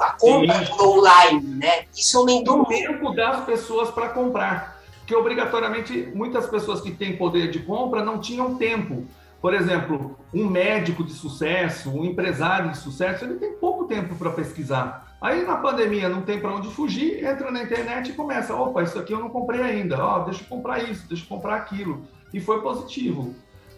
a 0.00 0.10
compra 0.12 0.64
Sim. 0.64 0.72
online, 0.80 1.56
né? 1.56 1.84
Isso 1.96 2.18
aumentou 2.18 2.62
o 2.62 2.66
tempo 2.66 3.14
das 3.14 3.44
pessoas 3.44 3.90
para 3.90 4.08
comprar. 4.08 4.82
porque 5.00 5.14
obrigatoriamente 5.14 6.10
muitas 6.14 6.46
pessoas 6.46 6.80
que 6.80 6.90
têm 6.90 7.16
poder 7.16 7.50
de 7.50 7.60
compra 7.60 8.02
não 8.02 8.18
tinham 8.18 8.56
tempo. 8.56 9.06
Por 9.40 9.54
exemplo, 9.54 10.18
um 10.34 10.48
médico 10.48 11.04
de 11.04 11.12
sucesso, 11.12 11.90
um 11.90 12.04
empresário 12.04 12.70
de 12.70 12.78
sucesso, 12.78 13.24
ele 13.24 13.36
tem 13.36 13.52
pouco 13.52 13.84
tempo 13.84 14.16
para 14.16 14.30
pesquisar. 14.30 15.16
Aí 15.20 15.44
na 15.44 15.56
pandemia 15.56 16.08
não 16.08 16.22
tem 16.22 16.40
para 16.40 16.54
onde 16.54 16.68
fugir, 16.68 17.24
entra 17.24 17.50
na 17.50 17.62
internet 17.62 18.10
e 18.10 18.14
começa: 18.14 18.54
opa, 18.54 18.82
isso 18.82 18.98
aqui 18.98 19.12
eu 19.12 19.20
não 19.20 19.30
comprei 19.30 19.60
ainda, 19.60 20.02
ó, 20.02 20.20
oh, 20.20 20.24
deixa 20.24 20.42
eu 20.42 20.48
comprar 20.48 20.82
isso, 20.82 21.06
deixa 21.08 21.24
eu 21.24 21.28
comprar 21.28 21.56
aquilo. 21.56 22.02
E 22.32 22.40
foi 22.40 22.60
positivo. 22.60 23.34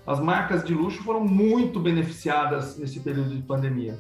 As 0.07 0.19
marcas 0.19 0.65
de 0.65 0.75
luxo 0.75 1.03
foram 1.03 1.21
muito 1.21 1.79
beneficiadas 1.79 2.77
nesse 2.77 3.01
período 3.01 3.35
de 3.35 3.43
pandemia. 3.43 3.99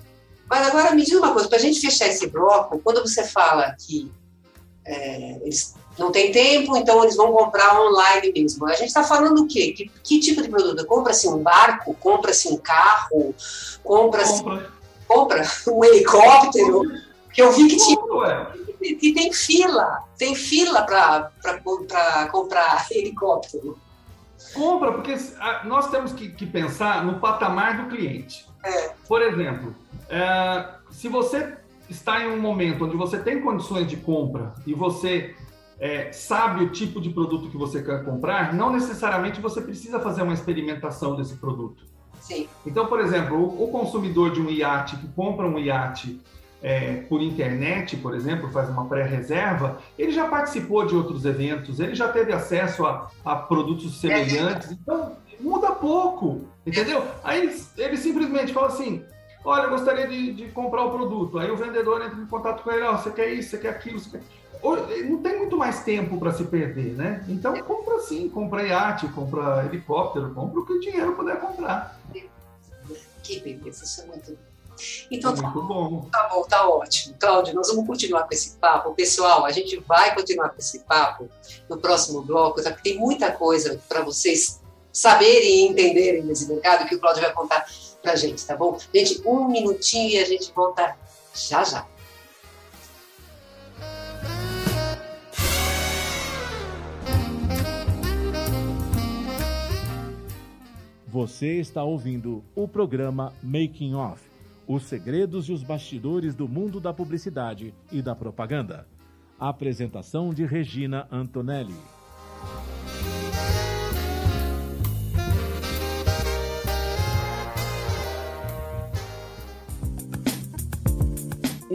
Mas 0.48 0.66
agora 0.66 0.94
me 0.94 1.04
diz 1.04 1.14
uma 1.14 1.32
coisa, 1.32 1.48
para 1.48 1.58
a 1.58 1.60
gente 1.60 1.80
fechar 1.80 2.08
esse 2.08 2.26
bloco, 2.26 2.80
quando 2.80 3.00
você 3.02 3.24
fala 3.24 3.74
que 3.78 4.10
é, 4.84 5.36
eles 5.42 5.76
não 5.99 6.11
têm 6.11 6.32
tempo, 6.32 6.76
então 6.76 7.02
eles 7.02 7.16
vão 7.16 7.32
comprar 7.32 7.78
online 7.80 8.32
mesmo. 8.32 8.66
A 8.66 8.75
gente 8.75 8.88
está 8.88 9.02
falando 9.02 9.42
o 9.42 9.47
quê? 9.47 9.73
Que, 9.73 9.90
que 10.02 10.20
tipo 10.20 10.42
de 10.42 10.49
produto? 10.49 10.87
Compra-se 10.87 11.28
um 11.28 11.38
barco? 11.38 11.94
Compra-se 11.94 12.49
um 12.49 12.56
carro? 12.56 13.35
Compra-se 13.82 14.42
compra. 14.42 14.70
compra 15.06 15.42
um 15.68 15.85
helicóptero? 15.85 16.82
Que 17.32 17.42
eu 17.42 17.52
vi 17.52 17.68
que 17.68 17.76
tinha. 17.76 17.99
Que 18.78 19.12
tem 19.12 19.32
fila, 19.32 20.04
tem 20.16 20.35
fila 20.35 20.82
para 20.82 21.30
comprar 22.30 22.87
helicóptero. 22.90 23.78
Compra, 24.54 24.92
porque 24.92 25.14
nós 25.64 25.90
temos 25.90 26.12
que, 26.12 26.30
que 26.30 26.47
pensar 26.47 27.04
no 27.04 27.20
patamar 27.20 27.76
do 27.76 27.94
cliente. 27.94 28.47
É. 28.64 28.92
Por 29.06 29.23
exemplo, 29.23 29.75
é, 30.09 30.66
se 30.90 31.09
você 31.09 31.56
está 31.88 32.23
em 32.23 32.28
um 32.28 32.40
momento 32.40 32.85
onde 32.85 32.97
você 32.97 33.18
tem 33.18 33.40
condições 33.40 33.87
de 33.87 33.97
compra 33.97 34.54
e 34.66 34.75
você 34.75 35.35
é, 35.80 36.12
sabe 36.12 36.64
o 36.64 36.68
tipo 36.68 37.00
de 37.00 37.08
produto 37.10 37.49
que 37.49 37.56
você 37.56 37.82
quer 37.82 38.04
comprar, 38.04 38.52
não 38.52 38.70
necessariamente 38.70 39.40
você 39.40 39.62
precisa 39.62 39.99
fazer 39.99 40.22
uma 40.22 40.34
experimentação 40.34 41.16
desse 41.16 41.37
produto. 41.37 41.84
Sim. 42.20 42.46
Então, 42.66 42.87
por 42.87 43.00
exemplo, 43.00 43.37
o, 43.37 43.64
o 43.64 43.68
consumidor 43.68 44.30
de 44.30 44.40
um 44.40 44.50
iate 44.50 44.96
que 44.99 45.08
compra 45.08 45.46
um 45.46 45.58
iate 45.58 46.20
é, 46.62 46.96
por 47.08 47.22
internet, 47.22 47.96
por 47.96 48.14
exemplo, 48.14 48.50
faz 48.50 48.68
uma 48.68 48.87
pré-reserva, 48.87 49.78
ele 49.99 50.12
já 50.12 50.28
participou 50.28 50.87
de 50.87 50.94
outros 50.94 51.25
eventos, 51.25 51.80
ele 51.80 51.94
já 51.94 52.08
teve 52.08 52.32
acesso 52.32 52.84
a, 52.84 53.10
a 53.25 53.34
produtos 53.34 53.99
semelhantes, 53.99 54.70
então 54.72 55.16
muda 55.40 55.70
pouco, 55.70 56.42
entendeu? 56.66 57.02
Aí 57.25 57.40
ele, 57.40 57.62
ele 57.78 57.96
simplesmente 57.96 58.52
fala 58.52 58.66
assim: 58.66 59.02
Olha, 59.44 59.64
eu 59.64 59.70
gostaria 59.70 60.06
de, 60.06 60.32
de, 60.32 60.49
comprar 60.49 60.85
o 60.85 60.90
produto. 60.90 61.38
Aí 61.38 61.50
o 61.50 61.56
vendedor 61.56 62.02
entra 62.02 62.18
em 62.18 62.26
contato 62.26 62.62
com 62.62 62.70
ele: 62.70 62.85
oh, 62.85 62.97
Você 62.97 63.11
quer 63.11 63.32
isso, 63.32 63.50
você 63.50 63.59
quer 63.59 63.70
aquilo, 63.70 63.99
você 63.99 64.18
quer. 64.18 64.23
Não 65.09 65.23
tem 65.23 65.38
muito 65.38 65.56
mais 65.56 65.82
tempo 65.85 66.18
para 66.18 66.32
se 66.32 66.44
perder, 66.44 66.94
né? 66.94 67.25
Então 67.26 67.56
compra 67.62 67.99
sim, 68.00 68.28
compra 68.28 68.62
iate, 68.62 69.09
compra 69.09 69.64
helicóptero, 69.64 70.35
compra 70.35 70.61
o 70.61 70.66
que 70.66 70.75
o 70.75 70.80
dinheiro 70.80 71.14
puder 71.14 71.40
comprar. 71.40 71.99
Que 73.23 73.40
beleza, 73.40 73.85
isso 73.85 74.02
é 74.02 74.06
muito 74.06 74.37
então, 75.11 75.35
tá, 75.35 75.49
bom. 75.49 76.09
tá 76.11 76.28
bom, 76.28 76.42
tá 76.42 76.68
ótimo. 76.68 77.16
Cláudio, 77.18 77.54
nós 77.54 77.68
vamos 77.68 77.87
continuar 77.87 78.25
com 78.25 78.32
esse 78.32 78.56
papo. 78.56 78.94
Pessoal, 78.94 79.44
a 79.44 79.50
gente 79.50 79.76
vai 79.87 80.14
continuar 80.14 80.50
com 80.50 80.59
esse 80.59 80.80
papo 80.80 81.28
no 81.68 81.78
próximo 81.78 82.23
bloco, 82.23 82.62
tá? 82.62 82.70
tem 82.70 82.99
muita 82.99 83.30
coisa 83.32 83.80
para 83.88 84.02
vocês 84.02 84.61
saberem 84.92 85.66
e 85.66 85.68
entenderem 85.68 86.23
nesse 86.23 86.49
mercado 86.49 86.88
que 86.88 86.94
o 86.94 87.00
Cláudio 87.00 87.23
vai 87.23 87.32
contar 87.32 87.64
pra 88.02 88.16
gente, 88.16 88.45
tá 88.45 88.57
bom? 88.57 88.78
Gente, 88.95 89.23
um 89.26 89.49
minutinho 89.49 90.11
e 90.11 90.19
a 90.19 90.25
gente 90.25 90.52
volta 90.52 90.97
já 91.35 91.64
já. 91.64 91.87
Você 101.07 101.59
está 101.59 101.83
ouvindo 101.83 102.45
o 102.54 102.69
programa 102.69 103.35
Making 103.42 103.95
Off 103.95 104.30
os 104.73 104.85
segredos 104.85 105.49
e 105.49 105.52
os 105.52 105.64
bastidores 105.64 106.33
do 106.33 106.49
mundo 106.49 106.78
da 106.78 106.92
publicidade 106.92 107.75
e 107.90 108.00
da 108.00 108.14
propaganda. 108.14 108.87
apresentação 109.37 110.33
de 110.33 110.45
Regina 110.45 111.09
Antonelli. 111.11 111.75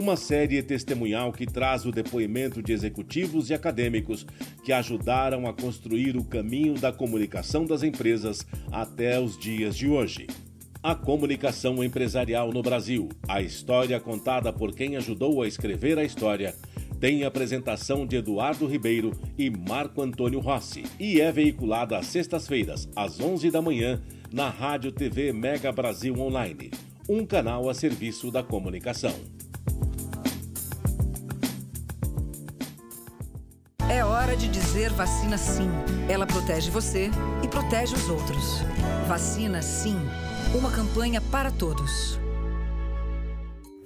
Uma 0.06 0.16
série 0.16 0.62
testemunhal 0.62 1.32
que 1.32 1.44
traz 1.44 1.84
o 1.84 1.90
depoimento 1.90 2.62
de 2.62 2.72
executivos 2.72 3.50
e 3.50 3.54
acadêmicos 3.54 4.24
que 4.62 4.72
ajudaram 4.72 5.48
a 5.48 5.52
construir 5.52 6.16
o 6.16 6.22
caminho 6.22 6.74
da 6.74 6.92
comunicação 6.92 7.64
das 7.64 7.82
empresas 7.82 8.46
até 8.70 9.18
os 9.18 9.36
dias 9.36 9.76
de 9.76 9.88
hoje. 9.88 10.28
A 10.80 10.94
comunicação 10.94 11.82
empresarial 11.82 12.52
no 12.52 12.62
Brasil, 12.62 13.08
a 13.26 13.42
história 13.42 13.98
contada 13.98 14.52
por 14.52 14.72
quem 14.72 14.96
ajudou 14.96 15.42
a 15.42 15.48
escrever 15.48 15.98
a 15.98 16.04
história, 16.04 16.54
tem 17.00 17.24
apresentação 17.24 18.06
de 18.06 18.14
Eduardo 18.14 18.64
Ribeiro 18.64 19.10
e 19.36 19.50
Marco 19.50 20.02
Antônio 20.02 20.38
Rossi 20.38 20.84
e 21.00 21.20
é 21.20 21.32
veiculada 21.32 21.98
às 21.98 22.06
sextas-feiras, 22.06 22.88
às 22.94 23.18
11 23.18 23.50
da 23.50 23.60
manhã, 23.60 24.00
na 24.32 24.48
Rádio 24.48 24.92
TV 24.92 25.32
Mega 25.32 25.72
Brasil 25.72 26.14
Online, 26.16 26.70
um 27.08 27.26
canal 27.26 27.68
a 27.68 27.74
serviço 27.74 28.30
da 28.30 28.44
comunicação. 28.44 29.35
É 33.88 34.04
hora 34.04 34.36
de 34.36 34.48
dizer 34.48 34.92
vacina 34.92 35.38
sim. 35.38 35.70
Ela 36.08 36.26
protege 36.26 36.70
você 36.70 37.08
e 37.42 37.46
protege 37.46 37.94
os 37.94 38.08
outros. 38.08 38.62
Vacina 39.06 39.62
sim. 39.62 39.96
Uma 40.52 40.72
campanha 40.72 41.20
para 41.20 41.52
todos. 41.52 42.18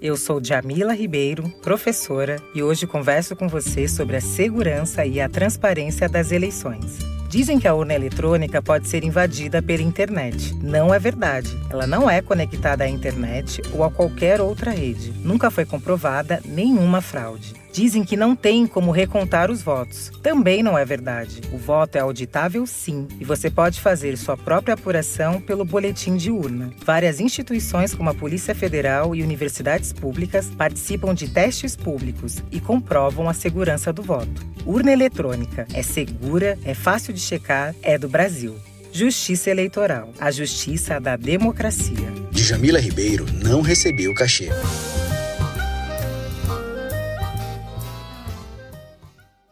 Eu 0.00 0.16
sou 0.16 0.42
Jamila 0.42 0.94
Ribeiro, 0.94 1.46
professora, 1.60 2.36
e 2.54 2.62
hoje 2.62 2.86
converso 2.86 3.36
com 3.36 3.46
você 3.46 3.86
sobre 3.86 4.16
a 4.16 4.20
segurança 4.22 5.04
e 5.04 5.20
a 5.20 5.28
transparência 5.28 6.08
das 6.08 6.32
eleições. 6.32 6.98
Dizem 7.28 7.60
que 7.60 7.68
a 7.68 7.74
urna 7.74 7.94
eletrônica 7.94 8.62
pode 8.62 8.88
ser 8.88 9.04
invadida 9.04 9.62
pela 9.62 9.82
internet. 9.82 10.54
Não 10.62 10.94
é 10.94 10.98
verdade. 10.98 11.54
Ela 11.68 11.86
não 11.86 12.08
é 12.08 12.22
conectada 12.22 12.84
à 12.84 12.88
internet 12.88 13.60
ou 13.74 13.84
a 13.84 13.90
qualquer 13.90 14.40
outra 14.40 14.70
rede. 14.70 15.12
Nunca 15.22 15.50
foi 15.50 15.66
comprovada 15.66 16.40
nenhuma 16.46 17.02
fraude. 17.02 17.54
Dizem 17.72 18.04
que 18.04 18.16
não 18.16 18.34
tem 18.34 18.66
como 18.66 18.90
recontar 18.90 19.50
os 19.50 19.62
votos. 19.62 20.10
Também 20.22 20.62
não 20.62 20.76
é 20.76 20.84
verdade. 20.84 21.40
O 21.52 21.58
voto 21.58 21.96
é 21.96 22.00
auditável 22.00 22.66
sim, 22.66 23.06
e 23.20 23.24
você 23.24 23.50
pode 23.50 23.80
fazer 23.80 24.16
sua 24.16 24.36
própria 24.36 24.74
apuração 24.74 25.40
pelo 25.40 25.64
boletim 25.64 26.16
de 26.16 26.30
urna. 26.30 26.72
Várias 26.84 27.20
instituições 27.20 27.94
como 27.94 28.10
a 28.10 28.14
Polícia 28.14 28.54
Federal 28.54 29.14
e 29.14 29.22
universidades 29.22 29.92
públicas 29.92 30.50
participam 30.56 31.14
de 31.14 31.28
testes 31.28 31.76
públicos 31.76 32.42
e 32.50 32.60
comprovam 32.60 33.28
a 33.28 33.34
segurança 33.34 33.92
do 33.92 34.02
voto. 34.02 34.46
Urna 34.66 34.92
eletrônica 34.92 35.66
é 35.72 35.82
segura, 35.82 36.58
é 36.64 36.74
fácil 36.74 37.12
de 37.12 37.20
checar, 37.20 37.74
é 37.82 37.96
do 37.96 38.08
Brasil. 38.08 38.56
Justiça 38.92 39.50
Eleitoral, 39.50 40.12
a 40.18 40.30
justiça 40.30 41.00
da 41.00 41.16
democracia. 41.16 42.12
Djamila 42.32 42.80
Ribeiro 42.80 43.24
não 43.42 43.60
recebeu 43.60 44.12
cachê. 44.14 44.48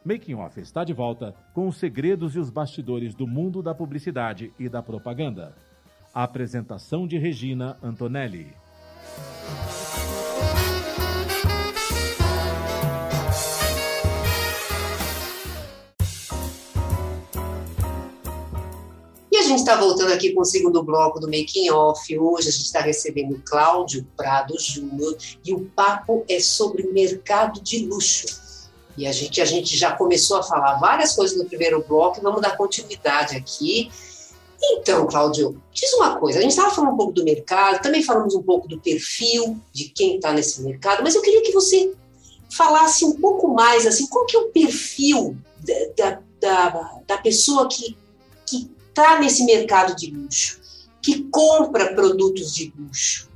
Making 0.08 0.36
Off 0.36 0.58
está 0.58 0.84
de 0.84 0.94
volta 0.94 1.34
com 1.52 1.68
os 1.68 1.76
segredos 1.76 2.34
e 2.34 2.38
os 2.38 2.48
bastidores 2.48 3.14
do 3.14 3.26
mundo 3.26 3.62
da 3.62 3.74
publicidade 3.74 4.50
e 4.58 4.66
da 4.66 4.82
propaganda. 4.82 5.54
A 6.14 6.22
apresentação 6.22 7.06
de 7.06 7.18
Regina 7.18 7.76
Antonelli. 7.82 8.56
E 19.30 19.36
a 19.36 19.42
gente 19.42 19.58
está 19.58 19.76
voltando 19.76 20.14
aqui 20.14 20.32
com 20.32 20.40
o 20.40 20.46
segundo 20.46 20.82
bloco 20.82 21.20
do 21.20 21.26
Making 21.26 21.68
Off. 21.68 22.18
Hoje 22.18 22.48
a 22.48 22.52
gente 22.52 22.64
está 22.64 22.80
recebendo 22.80 23.42
Cláudio 23.44 24.06
Prado 24.16 24.58
Júnior 24.58 25.18
e 25.44 25.52
o 25.52 25.66
papo 25.76 26.24
é 26.30 26.40
sobre 26.40 26.84
mercado 26.84 27.60
de 27.62 27.84
luxo. 27.84 28.47
E 28.98 29.06
a 29.06 29.12
gente, 29.12 29.40
a 29.40 29.44
gente 29.44 29.76
já 29.76 29.92
começou 29.92 30.38
a 30.38 30.42
falar 30.42 30.74
várias 30.80 31.14
coisas 31.14 31.38
no 31.38 31.44
primeiro 31.44 31.84
bloco, 31.86 32.20
vamos 32.20 32.42
dar 32.42 32.56
continuidade 32.56 33.36
aqui. 33.36 33.88
Então, 34.60 35.06
Cláudio, 35.06 35.62
diz 35.72 35.92
uma 35.94 36.16
coisa: 36.16 36.40
a 36.40 36.42
gente 36.42 36.50
estava 36.50 36.74
falando 36.74 36.94
um 36.94 36.96
pouco 36.96 37.12
do 37.12 37.22
mercado, 37.22 37.80
também 37.80 38.02
falamos 38.02 38.34
um 38.34 38.42
pouco 38.42 38.66
do 38.66 38.80
perfil 38.80 39.56
de 39.72 39.84
quem 39.90 40.16
está 40.16 40.32
nesse 40.32 40.60
mercado, 40.62 41.04
mas 41.04 41.14
eu 41.14 41.22
queria 41.22 41.42
que 41.42 41.52
você 41.52 41.92
falasse 42.50 43.04
um 43.04 43.12
pouco 43.20 43.46
mais, 43.54 43.86
assim, 43.86 44.08
qual 44.08 44.26
que 44.26 44.36
é 44.36 44.40
o 44.40 44.48
perfil 44.48 45.36
da, 45.96 46.20
da, 46.40 47.00
da 47.06 47.18
pessoa 47.18 47.68
que 47.68 47.96
está 48.98 49.20
nesse 49.20 49.44
mercado 49.44 49.94
de 49.94 50.10
luxo, 50.10 50.60
que 51.00 51.22
compra 51.30 51.94
produtos 51.94 52.52
de 52.52 52.72
luxo. 52.76 53.27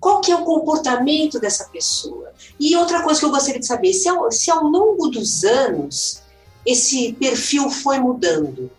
Qual 0.00 0.22
que 0.22 0.32
é 0.32 0.36
o 0.36 0.44
comportamento 0.44 1.38
dessa 1.38 1.68
pessoa? 1.68 2.32
E 2.58 2.74
outra 2.74 3.02
coisa 3.02 3.20
que 3.20 3.26
eu 3.26 3.30
gostaria 3.30 3.60
de 3.60 3.66
saber, 3.66 3.92
se 3.92 4.08
ao, 4.08 4.32
se 4.32 4.50
ao 4.50 4.64
longo 4.64 5.08
dos 5.08 5.44
anos 5.44 6.22
esse 6.64 7.12
perfil 7.12 7.70
foi 7.70 7.98
mudando? 7.98 8.70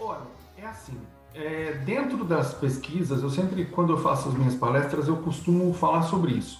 Olha, 0.00 0.26
é 0.58 0.66
assim. 0.66 0.98
É, 1.34 1.74
dentro 1.84 2.24
das 2.24 2.52
pesquisas, 2.52 3.22
eu 3.22 3.30
sempre, 3.30 3.64
quando 3.64 3.92
eu 3.92 3.98
faço 3.98 4.28
as 4.28 4.34
minhas 4.34 4.54
palestras, 4.56 5.06
eu 5.06 5.16
costumo 5.18 5.72
falar 5.72 6.02
sobre 6.02 6.32
isso. 6.32 6.58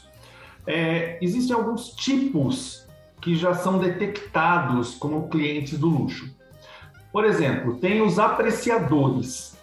É, 0.67 1.19
existem 1.21 1.55
alguns 1.55 1.91
tipos 1.91 2.87
que 3.21 3.35
já 3.35 3.55
são 3.55 3.79
detectados 3.79 4.95
como 4.95 5.29
clientes 5.29 5.79
do 5.79 5.89
luxo. 5.89 6.33
Por 7.13 7.25
exemplo, 7.25 7.77
tem 7.77 8.01
os 8.03 8.19
apreciadores. 8.19 9.57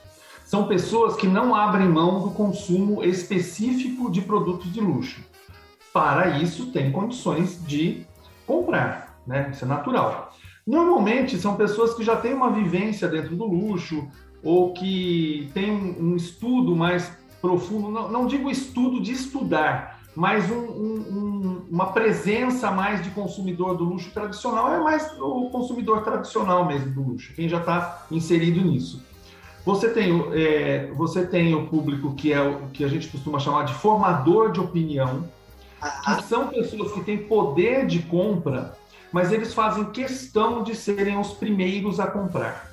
São 0.47 0.65
pessoas 0.65 1.17
que 1.17 1.27
não 1.27 1.53
abrem 1.53 1.89
mão 1.89 2.21
do 2.21 2.31
consumo 2.31 3.03
específico 3.03 4.09
de 4.09 4.21
produtos 4.21 4.71
de 4.71 4.79
luxo. 4.79 5.21
Para 5.91 6.37
isso, 6.37 6.71
tem 6.71 6.89
condições 6.89 7.61
de 7.67 8.05
comprar, 8.45 9.19
né? 9.27 9.49
Isso 9.51 9.65
é 9.65 9.67
natural. 9.67 10.31
Normalmente, 10.65 11.37
são 11.37 11.57
pessoas 11.57 11.95
que 11.95 12.01
já 12.01 12.15
têm 12.15 12.33
uma 12.33 12.49
vivência 12.49 13.09
dentro 13.09 13.35
do 13.35 13.43
luxo 13.43 14.07
ou 14.41 14.71
que 14.71 15.51
têm 15.53 15.69
um, 15.69 16.15
estudo 16.15 16.73
mais 16.73 17.11
profundo, 17.41 17.91
não, 17.91 18.09
não 18.09 18.25
digo 18.25 18.49
estudo 18.49 19.01
de 19.01 19.11
estudar, 19.11 19.99
mas 20.15 20.49
um, 20.49 20.59
um, 20.59 21.65
uma 21.69 21.87
presença 21.87 22.71
mais 22.71 23.03
de 23.03 23.09
consumidor 23.09 23.75
do 23.75 23.83
luxo 23.83 24.11
tradicional 24.11 24.73
é 24.73 24.79
mais 24.79 25.11
o 25.19 25.49
consumidor 25.49 26.05
tradicional 26.05 26.65
mesmo 26.65 26.93
do 26.93 27.01
luxo, 27.01 27.33
quem 27.33 27.49
já 27.49 27.57
está 27.57 28.07
inserido 28.09 28.61
nisso. 28.61 29.05
Você 29.67 29.89
tem, 29.89 30.13
é, 30.31 30.89
você 30.95 31.27
tem 31.27 31.53
o 31.53 31.67
público 31.67 32.15
que 32.15 32.31
é 32.31 32.41
o 32.41 32.69
que 32.69 32.85
a 32.85 32.87
gente 32.87 33.09
costuma 33.09 33.37
chamar 33.37 33.65
de 33.65 33.73
formador 33.73 34.53
de 34.53 34.61
opinião, 34.61 35.29
que 36.05 36.23
são 36.23 36.47
pessoas 36.47 36.93
que 36.93 37.03
têm 37.03 37.17
poder 37.17 37.85
de 37.85 38.01
compra, 38.03 38.77
mas 39.11 39.33
eles 39.33 39.53
fazem 39.53 39.83
questão 39.91 40.63
de 40.63 40.73
serem 40.73 41.19
os 41.19 41.33
primeiros 41.33 41.99
a 41.99 42.07
comprar. 42.07 42.71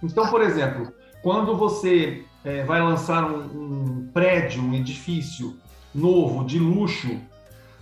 Então, 0.00 0.28
por 0.28 0.42
exemplo, 0.42 0.92
quando 1.24 1.56
você 1.56 2.24
é, 2.44 2.62
vai 2.62 2.80
lançar 2.80 3.28
um, 3.28 3.40
um 3.40 4.10
prédio, 4.14 4.62
um 4.62 4.74
edifício, 4.74 5.56
novo, 5.92 6.44
de 6.44 6.60
luxo, 6.60 7.18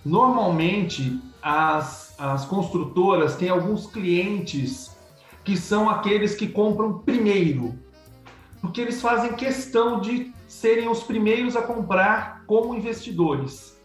normalmente 0.03 1.21
as, 1.43 2.19
as 2.19 2.47
construtoras 2.47 3.37
têm 3.37 3.51
alguns 3.51 3.87
clientes 3.87 4.97
que 5.45 5.59
são 5.59 5.91
aqueles 5.91 6.35
que 6.35 6.49
compram 6.49 7.01
primeiro, 7.01 7.79
porque 8.61 8.81
eles 8.81 9.01
fazem 9.01 9.33
questão 9.33 10.01
de 10.01 10.33
serem 10.47 10.89
os 10.89 11.03
primeiros 11.03 11.57
a 11.57 11.63
comprar 11.63 12.43
como 12.47 12.75
investidores. 12.75 13.81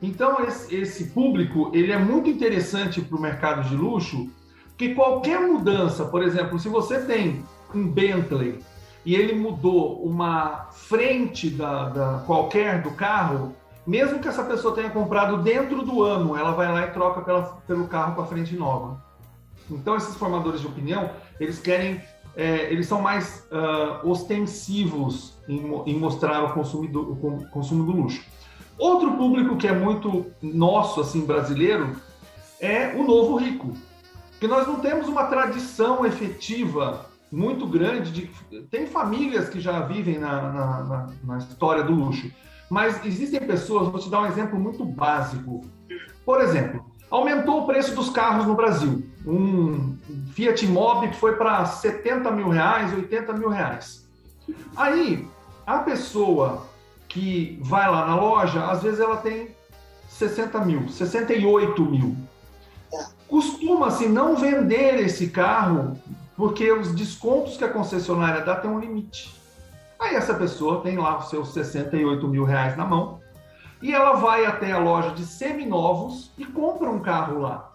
Então 0.00 0.38
esse, 0.44 1.06
público 1.06 1.70
ele 1.74 1.92
é 1.92 1.98
muito 1.98 2.28
interessante 2.28 3.00
para 3.00 3.16
o 3.16 3.20
mercado 3.20 3.68
de 3.68 3.74
luxo, 3.74 4.30
que 4.76 4.94
qualquer 4.94 5.40
mudança, 5.40 6.04
por 6.04 6.22
exemplo, 6.22 6.58
se 6.58 6.68
você 6.68 7.00
tem 7.00 7.44
um 7.74 7.88
Bentley 7.88 8.60
e 9.04 9.14
ele 9.14 9.34
mudou 9.34 10.02
uma 10.04 10.68
frente 10.70 11.50
da, 11.50 11.88
da 11.88 12.22
qualquer 12.26 12.82
do 12.82 12.92
carro, 12.92 13.56
mesmo 13.86 14.18
que 14.18 14.28
essa 14.28 14.44
pessoa 14.44 14.74
tenha 14.74 14.90
comprado 14.90 15.38
dentro 15.38 15.82
do 15.82 16.02
ano, 16.02 16.36
ela 16.36 16.52
vai 16.52 16.70
lá 16.70 16.82
e 16.82 16.90
troca 16.90 17.22
pela, 17.22 17.42
pelo 17.66 17.88
carro 17.88 18.14
com 18.14 18.20
a 18.20 18.26
frente 18.26 18.54
nova. 18.54 19.02
Então, 19.70 19.96
esses 19.96 20.14
formadores 20.16 20.60
de 20.60 20.66
opinião, 20.66 21.10
eles 21.40 21.58
querem, 21.58 22.00
é, 22.38 22.72
eles 22.72 22.86
são 22.86 23.02
mais 23.02 23.46
uh, 23.50 24.08
ostensivos 24.08 25.36
em, 25.48 25.58
em, 25.86 25.98
mostrar 25.98 26.44
o, 26.44 26.54
consumidor, 26.54 27.10
o 27.10 27.50
consumo 27.50 27.84
do 27.84 27.92
luxo. 27.92 28.24
Outro 28.78 29.12
público 29.16 29.56
que 29.56 29.66
é 29.66 29.72
muito 29.72 30.24
nosso, 30.40 31.00
assim, 31.00 31.26
brasileiro, 31.26 31.96
é 32.60 32.94
o 32.94 33.02
novo 33.02 33.36
rico. 33.36 33.74
Porque 34.30 34.46
nós 34.46 34.66
não 34.66 34.78
temos 34.78 35.08
uma 35.08 35.24
tradição 35.24 36.06
efetiva 36.06 37.06
muito 37.30 37.66
grande 37.66 38.10
de. 38.12 38.30
Tem 38.70 38.86
famílias 38.86 39.48
que 39.48 39.60
já 39.60 39.80
vivem 39.80 40.16
na, 40.16 40.52
na, 40.52 40.82
na, 40.84 41.06
na 41.24 41.38
história 41.38 41.82
do 41.82 41.92
luxo 41.92 42.30
mas 42.68 43.04
existem 43.04 43.40
pessoas, 43.40 43.88
vou 43.88 43.98
te 43.98 44.10
dar 44.10 44.22
um 44.22 44.26
exemplo 44.26 44.58
muito 44.58 44.84
básico. 44.84 45.62
Por 46.24 46.40
exemplo, 46.40 46.84
aumentou 47.10 47.62
o 47.62 47.66
preço 47.66 47.94
dos 47.94 48.10
carros 48.10 48.46
no 48.46 48.54
Brasil. 48.54 49.02
Um 49.26 49.96
Fiat 50.32 50.66
Mobi 50.66 51.12
foi 51.14 51.36
para 51.36 51.64
70 51.64 52.30
mil 52.30 52.48
reais, 52.48 52.92
80 52.92 53.32
mil 53.34 53.48
reais. 53.48 54.06
Aí, 54.76 55.26
a 55.66 55.78
pessoa 55.78 56.66
que 57.08 57.58
vai 57.62 57.90
lá 57.90 58.06
na 58.06 58.16
loja, 58.16 58.70
às 58.70 58.82
vezes 58.82 59.00
ela 59.00 59.16
tem 59.16 59.54
60 60.08 60.58
mil, 60.60 60.88
68 60.88 61.82
mil. 61.84 62.16
Costuma-se 63.26 64.08
não 64.08 64.36
vender 64.36 65.00
esse 65.00 65.28
carro 65.28 66.00
porque 66.36 66.70
os 66.72 66.94
descontos 66.94 67.56
que 67.56 67.64
a 67.64 67.68
concessionária 67.68 68.42
dá 68.42 68.56
tem 68.56 68.70
um 68.70 68.78
limite. 68.78 69.34
Aí 69.98 70.14
essa 70.14 70.32
pessoa 70.32 70.80
tem 70.80 70.96
lá 70.96 71.18
os 71.18 71.28
seus 71.28 71.52
68 71.52 72.26
mil 72.28 72.44
reais 72.44 72.76
na 72.76 72.84
mão 72.84 73.20
e 73.80 73.92
ela 73.92 74.14
vai 74.14 74.44
até 74.44 74.72
a 74.72 74.78
loja 74.78 75.10
de 75.10 75.24
seminovos 75.24 76.32
e 76.36 76.44
compra 76.44 76.90
um 76.90 77.00
carro 77.00 77.40
lá. 77.40 77.72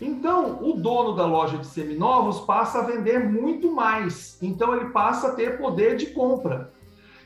Então, 0.00 0.58
o 0.62 0.74
dono 0.74 1.14
da 1.14 1.24
loja 1.24 1.56
de 1.58 1.66
seminovos 1.66 2.40
passa 2.40 2.80
a 2.80 2.82
vender 2.82 3.20
muito 3.20 3.72
mais. 3.72 4.36
Então, 4.42 4.74
ele 4.74 4.90
passa 4.90 5.28
a 5.28 5.34
ter 5.34 5.58
poder 5.58 5.96
de 5.96 6.06
compra. 6.06 6.72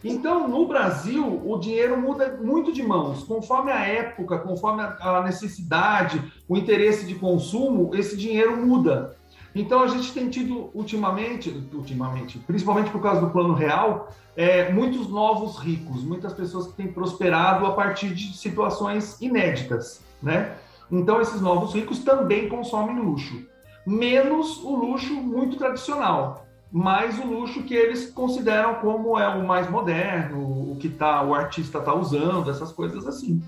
Então, 0.04 0.46
no 0.46 0.66
Brasil, 0.66 1.42
o 1.44 1.59
dinheiro 1.59 2.00
muda 2.00 2.38
muito 2.40 2.72
de 2.72 2.83
mãos. 2.83 3.24
Conforme 3.24 3.72
a 3.72 3.81
época, 3.81 4.38
conforme 4.38 4.83
a 4.83 5.22
necessidade, 5.22 6.22
o 6.48 6.57
interesse 6.57 7.04
de 7.04 7.16
consumo, 7.16 7.90
esse 7.94 8.16
dinheiro 8.16 8.57
muda. 8.57 9.16
Então, 9.54 9.82
a 9.82 9.88
gente 9.88 10.12
tem 10.12 10.28
tido 10.28 10.70
ultimamente, 10.74 11.50
ultimamente, 11.72 12.38
principalmente 12.38 12.90
por 12.90 13.00
causa 13.00 13.20
do 13.20 13.30
plano 13.30 13.54
real, 13.54 14.11
é, 14.37 14.70
muitos 14.72 15.08
novos 15.08 15.58
ricos, 15.58 16.04
muitas 16.04 16.32
pessoas 16.32 16.68
que 16.68 16.74
têm 16.74 16.92
prosperado 16.92 17.66
a 17.66 17.72
partir 17.72 18.14
de 18.14 18.37
situações 18.37 19.20
inéditas, 19.20 20.00
né? 20.22 20.56
Então, 20.90 21.20
esses 21.20 21.40
novos 21.40 21.74
ricos 21.74 21.98
também 22.00 22.48
consomem 22.48 22.98
luxo, 22.98 23.46
menos 23.87 24.62
o 24.62 24.74
luxo 24.74 25.14
muito 25.14 25.56
tradicional, 25.56 26.46
mais 26.70 27.18
o 27.18 27.26
luxo 27.26 27.62
que 27.62 27.74
eles 27.74 28.11
consideram 28.11 28.76
como 28.76 29.18
é 29.18 29.28
o 29.28 29.46
mais 29.46 29.70
moderno, 29.70 30.72
o 30.72 30.76
que 30.78 30.88
tá, 30.88 31.22
o 31.22 31.34
artista 31.34 31.78
está 31.78 31.94
usando, 31.94 32.50
essas 32.50 32.70
coisas 32.72 33.06
assim. 33.06 33.42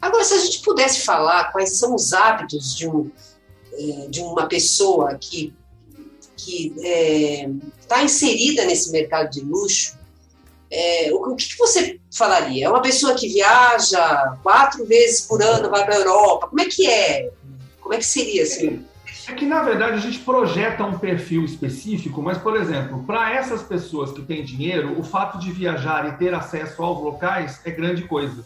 Agora, 0.00 0.24
se 0.24 0.34
a 0.34 0.38
gente 0.38 0.62
pudesse 0.62 1.04
falar 1.04 1.52
quais 1.52 1.78
são 1.78 1.94
os 1.94 2.12
hábitos 2.12 2.74
de, 2.74 2.88
um, 2.88 3.10
de 4.08 4.20
uma 4.20 4.46
pessoa 4.46 5.14
que 5.14 5.54
que 6.36 6.72
está 7.78 8.00
é, 8.00 8.04
inserida 8.04 8.64
nesse 8.64 8.90
mercado 8.90 9.30
de 9.30 9.40
luxo, 9.42 9.98
é, 10.70 11.10
o, 11.12 11.32
o 11.32 11.36
que, 11.36 11.48
que, 11.48 11.58
você 11.58 12.00
falaria? 12.14 12.66
É 12.66 12.68
uma 12.68 12.80
pessoa 12.80 13.14
que 13.14 13.28
viaja 13.28 14.36
quatro 14.42 14.86
vezes 14.86 15.22
por 15.22 15.42
ano, 15.42 15.68
vai 15.68 15.84
para 15.84 15.94
a 15.94 15.98
Europa? 15.98 16.48
Como 16.48 16.60
é 16.60 16.66
que 16.66 16.88
é? 16.88 17.30
Como 17.80 17.94
é 17.94 17.98
que 17.98 18.06
seria 18.06 18.42
assim? 18.42 18.84
É 19.28 19.32
que, 19.32 19.44
na 19.44 19.62
verdade, 19.62 19.94
a 19.94 20.00
gente 20.00 20.20
projeta 20.20 20.84
um 20.84 20.98
perfil 20.98 21.44
específico, 21.44 22.22
mas, 22.22 22.38
por 22.38 22.56
exemplo, 22.56 23.04
para 23.04 23.34
essas 23.34 23.62
pessoas 23.62 24.12
que 24.12 24.22
têm 24.22 24.44
dinheiro, 24.44 24.98
o 24.98 25.02
fato 25.02 25.38
de 25.38 25.52
viajar 25.52 26.08
e 26.08 26.16
ter 26.18 26.34
acesso 26.34 26.82
aos 26.82 27.02
locais 27.02 27.60
é 27.64 27.70
grande 27.70 28.02
coisa. 28.04 28.44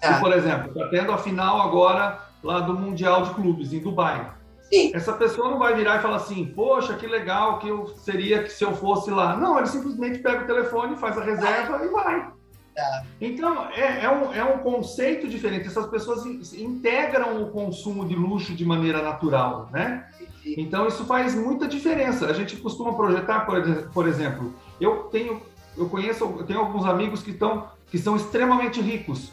Tá. 0.00 0.20
por 0.20 0.32
exemplo, 0.34 0.70
está 0.70 0.88
tendo 0.88 1.12
a 1.12 1.18
final 1.18 1.62
agora 1.62 2.20
lá 2.44 2.60
do 2.60 2.74
Mundial 2.74 3.22
de 3.22 3.30
Clubes, 3.30 3.72
em 3.72 3.80
Dubai. 3.80 4.32
Sim. 4.70 4.90
Essa 4.94 5.12
pessoa 5.12 5.50
não 5.50 5.58
vai 5.58 5.74
virar 5.74 5.96
e 5.96 6.02
falar 6.02 6.16
assim, 6.16 6.46
poxa, 6.46 6.94
que 6.94 7.06
legal 7.06 7.58
que 7.58 7.68
eu 7.68 7.86
seria 7.96 8.42
que 8.42 8.50
se 8.50 8.64
eu 8.64 8.74
fosse 8.74 9.10
lá. 9.10 9.36
Não, 9.36 9.58
ele 9.58 9.66
simplesmente 9.66 10.18
pega 10.18 10.44
o 10.44 10.46
telefone, 10.46 10.96
faz 10.96 11.16
a 11.18 11.22
reserva 11.22 11.78
ah. 11.80 11.84
e 11.84 11.88
vai. 11.88 12.34
Tá. 12.74 13.04
Então, 13.20 13.68
é, 13.72 14.04
é, 14.04 14.10
um, 14.10 14.32
é 14.32 14.44
um 14.44 14.58
conceito 14.58 15.28
diferente. 15.28 15.68
Essas 15.68 15.86
pessoas 15.86 16.26
integram 16.54 17.42
o 17.42 17.50
consumo 17.50 18.06
de 18.06 18.16
luxo 18.16 18.52
de 18.54 18.64
maneira 18.64 19.00
natural, 19.00 19.68
né? 19.72 20.08
Então, 20.44 20.86
isso 20.86 21.04
faz 21.04 21.34
muita 21.34 21.68
diferença. 21.68 22.26
A 22.26 22.32
gente 22.32 22.56
costuma 22.56 22.94
projetar, 22.94 23.46
por, 23.92 24.08
exemplo, 24.08 24.52
eu 24.80 25.04
tenho, 25.04 25.40
eu 25.76 25.88
conheço, 25.88 26.24
eu 26.24 26.44
tenho 26.44 26.60
alguns 26.60 26.84
amigos 26.84 27.22
que, 27.22 27.30
estão, 27.30 27.68
que 27.86 27.96
são 27.96 28.16
extremamente 28.16 28.80
ricos, 28.80 29.30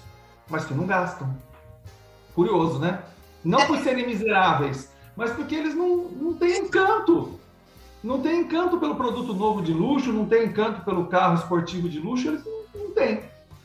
mas 0.50 0.64
que 0.64 0.74
não 0.74 0.86
gastam. 0.86 1.36
Curioso, 2.34 2.80
né? 2.80 3.02
Não 3.44 3.66
por 3.66 3.78
serem 3.84 4.08
miseráveis, 4.08 4.92
mas 5.16 5.32
porque 5.32 5.56
eles 5.56 5.76
não, 5.76 5.98
não 6.10 6.34
têm 6.34 6.66
encanto. 6.66 7.40
Não 8.04 8.20
tem 8.20 8.42
encanto 8.42 8.80
pelo 8.80 8.96
produto 8.96 9.34
novo 9.34 9.62
de 9.62 9.74
luxo, 9.74 10.12
não 10.12 10.26
tem 10.26 10.46
encanto 10.46 10.84
pelo 10.84 11.06
carro 11.06 11.36
esportivo 11.36 11.88
de 11.88 12.00
luxo, 12.00 12.30
eles 12.30 12.44
não, 12.44 12.84
não 12.84 12.92
têm. 12.92 13.22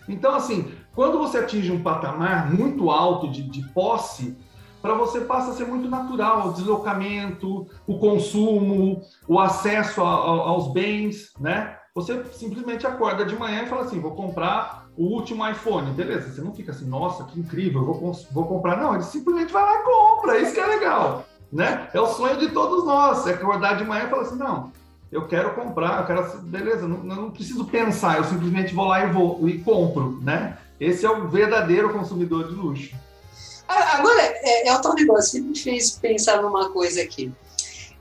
Então, 0.08 0.34
assim, 0.34 0.72
quando 0.94 1.18
você 1.18 1.38
atinge 1.38 1.72
um 1.72 1.82
patamar 1.82 2.52
muito 2.52 2.90
alto 2.90 3.30
de, 3.30 3.42
de 3.42 3.62
posse, 3.68 4.36
para 4.80 4.94
você 4.94 5.20
passa 5.22 5.50
a 5.50 5.54
ser 5.54 5.66
muito 5.66 5.88
natural 5.88 6.48
o 6.48 6.52
deslocamento, 6.52 7.66
o 7.86 7.98
consumo, 7.98 9.02
o 9.26 9.40
acesso 9.40 10.00
a, 10.02 10.08
a, 10.08 10.48
aos 10.48 10.72
bens, 10.72 11.32
né? 11.40 11.76
Você 11.94 12.24
simplesmente 12.32 12.86
acorda 12.86 13.24
de 13.24 13.34
manhã 13.36 13.62
e 13.62 13.68
fala 13.68 13.82
assim, 13.82 14.00
vou 14.00 14.14
comprar 14.14 14.85
o 14.96 15.04
último 15.04 15.46
iPhone, 15.48 15.92
beleza? 15.92 16.32
Você 16.32 16.40
não 16.40 16.54
fica 16.54 16.72
assim, 16.72 16.86
nossa, 16.86 17.24
que 17.24 17.38
incrível, 17.38 17.84
vou, 17.84 18.12
vou 18.30 18.46
comprar. 18.46 18.76
Não, 18.76 18.94
ele 18.94 19.04
simplesmente 19.04 19.52
vai 19.52 19.62
lá 19.62 19.80
e 19.80 19.84
compra, 19.84 20.38
isso 20.38 20.54
que 20.54 20.60
é 20.60 20.66
legal. 20.66 21.26
né? 21.52 21.88
É 21.92 22.00
o 22.00 22.06
sonho 22.06 22.38
de 22.38 22.48
todos 22.48 22.84
nós. 22.84 23.26
É 23.26 23.32
acordar 23.32 23.76
de 23.76 23.84
manhã 23.84 24.04
e 24.04 24.10
falar 24.10 24.22
assim, 24.22 24.36
não, 24.36 24.72
eu 25.10 25.26
quero 25.26 25.54
comprar, 25.54 26.00
eu 26.00 26.06
quero, 26.06 26.38
beleza, 26.42 26.88
não, 26.88 26.98
não 26.98 27.30
preciso 27.30 27.64
pensar, 27.64 28.18
eu 28.18 28.24
simplesmente 28.24 28.74
vou 28.74 28.86
lá 28.86 29.04
e 29.04 29.12
vou 29.12 29.48
e 29.48 29.58
compro, 29.58 30.20
né? 30.22 30.58
Esse 30.80 31.06
é 31.06 31.10
o 31.10 31.28
verdadeiro 31.28 31.92
consumidor 31.92 32.48
de 32.48 32.54
luxo. 32.54 32.94
Agora, 33.68 34.22
é, 34.22 34.68
é 34.68 34.76
um 34.76 34.94
negócio 34.94 35.42
que 35.42 35.48
me 35.48 35.58
fez 35.58 35.92
pensar 35.92 36.42
numa 36.42 36.70
coisa 36.70 37.02
aqui. 37.02 37.32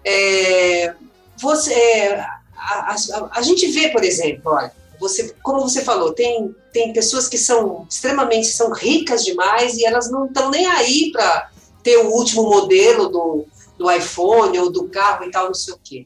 É, 0.03 0.93
você, 1.37 1.73
é, 1.73 2.19
a, 2.55 2.91
a, 2.91 3.29
a, 3.31 3.41
gente 3.41 3.71
vê, 3.71 3.89
por 3.89 4.03
exemplo, 4.03 4.51
olha, 4.51 4.71
você, 4.99 5.33
como 5.43 5.61
você 5.61 5.81
falou, 5.81 6.13
tem, 6.13 6.55
tem 6.71 6.93
pessoas 6.93 7.27
que 7.27 7.37
são 7.37 7.85
extremamente 7.89 8.47
são 8.47 8.71
ricas 8.71 9.23
demais 9.23 9.77
e 9.77 9.85
elas 9.85 10.09
não 10.09 10.25
estão 10.25 10.49
nem 10.49 10.65
aí 10.65 11.11
para 11.11 11.49
ter 11.83 11.97
o 11.97 12.09
último 12.09 12.43
modelo 12.43 13.09
do, 13.09 13.45
do 13.77 13.91
iPhone 13.91 14.57
ou 14.59 14.71
do 14.71 14.89
carro 14.89 15.25
e 15.25 15.31
tal, 15.31 15.47
não 15.47 15.53
sei 15.53 15.73
o 15.73 15.79
quê. 15.83 16.05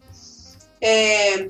É, 0.81 1.49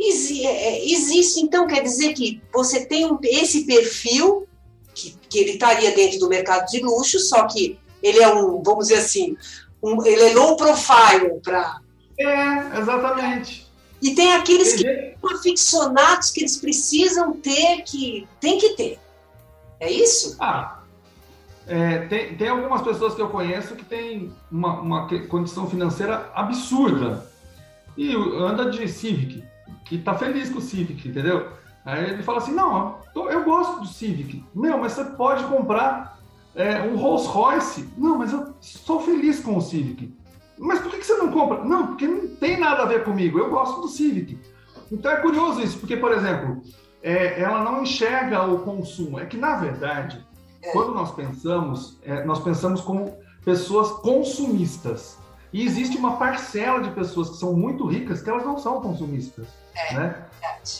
é, 0.00 0.84
existe, 0.92 1.40
então, 1.40 1.66
quer 1.66 1.82
dizer 1.82 2.12
que 2.14 2.42
você 2.52 2.84
tem 2.84 3.06
um, 3.06 3.18
esse 3.22 3.64
perfil 3.64 4.46
que, 4.94 5.16
que 5.28 5.38
ele 5.38 5.52
estaria 5.52 5.92
dentro 5.92 6.18
do 6.18 6.28
mercado 6.28 6.66
de 6.70 6.80
luxo, 6.80 7.18
só 7.18 7.46
que 7.46 7.78
ele 8.02 8.20
é 8.20 8.28
um, 8.28 8.62
vamos 8.62 8.88
dizer 8.88 9.00
assim, 9.00 9.36
um, 9.82 10.04
ele 10.04 10.22
é 10.22 10.34
low 10.34 10.56
profile 10.56 11.40
para. 11.42 11.80
É, 12.18 12.78
exatamente. 12.78 13.63
E 14.04 14.14
tem 14.14 14.34
aqueles 14.34 14.74
que 14.74 15.16
são 15.18 15.30
aficionados 15.30 16.30
que 16.30 16.40
eles 16.40 16.58
precisam 16.58 17.32
ter, 17.32 17.80
que 17.84 18.28
tem 18.38 18.58
que 18.58 18.74
ter. 18.76 18.98
É 19.80 19.90
isso? 19.90 20.36
Ah, 20.38 20.82
é, 21.66 22.00
tem, 22.00 22.36
tem 22.36 22.48
algumas 22.48 22.82
pessoas 22.82 23.14
que 23.14 23.22
eu 23.22 23.30
conheço 23.30 23.74
que 23.74 23.84
têm 23.84 24.30
uma, 24.52 24.78
uma 24.78 25.08
condição 25.28 25.70
financeira 25.70 26.30
absurda 26.34 27.26
e 27.96 28.14
anda 28.14 28.70
de 28.70 28.86
Civic, 28.86 29.42
que 29.86 29.96
tá 29.96 30.14
feliz 30.14 30.50
com 30.50 30.58
o 30.58 30.62
Civic, 30.62 31.08
entendeu? 31.08 31.48
Aí 31.82 32.10
ele 32.10 32.22
fala 32.22 32.38
assim, 32.38 32.52
não, 32.52 32.98
eu 33.14 33.42
gosto 33.42 33.80
do 33.80 33.86
Civic. 33.86 34.44
Meu, 34.54 34.76
mas 34.76 34.92
você 34.92 35.04
pode 35.04 35.44
comprar 35.44 36.18
é, 36.54 36.82
um 36.82 36.94
Rolls 36.96 37.26
Royce. 37.26 37.88
Não, 37.96 38.18
mas 38.18 38.34
eu 38.34 38.52
estou 38.60 39.00
feliz 39.00 39.40
com 39.40 39.56
o 39.56 39.62
Civic. 39.62 40.12
Mas 40.58 40.80
por 40.80 40.90
que 40.90 41.02
você 41.02 41.14
não 41.14 41.30
compra? 41.30 41.64
Não, 41.64 41.88
porque 41.88 42.06
não 42.06 42.28
tem 42.36 42.58
nada 42.58 42.82
a 42.82 42.86
ver 42.86 43.04
comigo. 43.04 43.38
Eu 43.38 43.50
gosto 43.50 43.80
do 43.80 43.88
Civic. 43.88 44.38
Então 44.90 45.10
é 45.10 45.16
curioso 45.16 45.60
isso, 45.60 45.78
porque, 45.78 45.96
por 45.96 46.12
exemplo, 46.12 46.62
é, 47.02 47.40
ela 47.40 47.62
não 47.62 47.82
enxerga 47.82 48.44
o 48.44 48.60
consumo. 48.60 49.18
É 49.18 49.26
que, 49.26 49.36
na 49.36 49.56
verdade, 49.56 50.24
é. 50.62 50.72
quando 50.72 50.94
nós 50.94 51.12
pensamos, 51.12 51.98
é, 52.02 52.24
nós 52.24 52.40
pensamos 52.40 52.80
como 52.80 53.16
pessoas 53.44 53.90
consumistas. 54.00 55.18
E 55.52 55.64
existe 55.64 55.96
uma 55.96 56.16
parcela 56.16 56.80
de 56.80 56.90
pessoas 56.90 57.30
que 57.30 57.36
são 57.36 57.52
muito 57.52 57.86
ricas 57.86 58.22
que 58.22 58.28
elas 58.28 58.44
não 58.44 58.58
são 58.58 58.80
consumistas. 58.80 59.46
É, 59.74 59.94
né? 59.94 60.24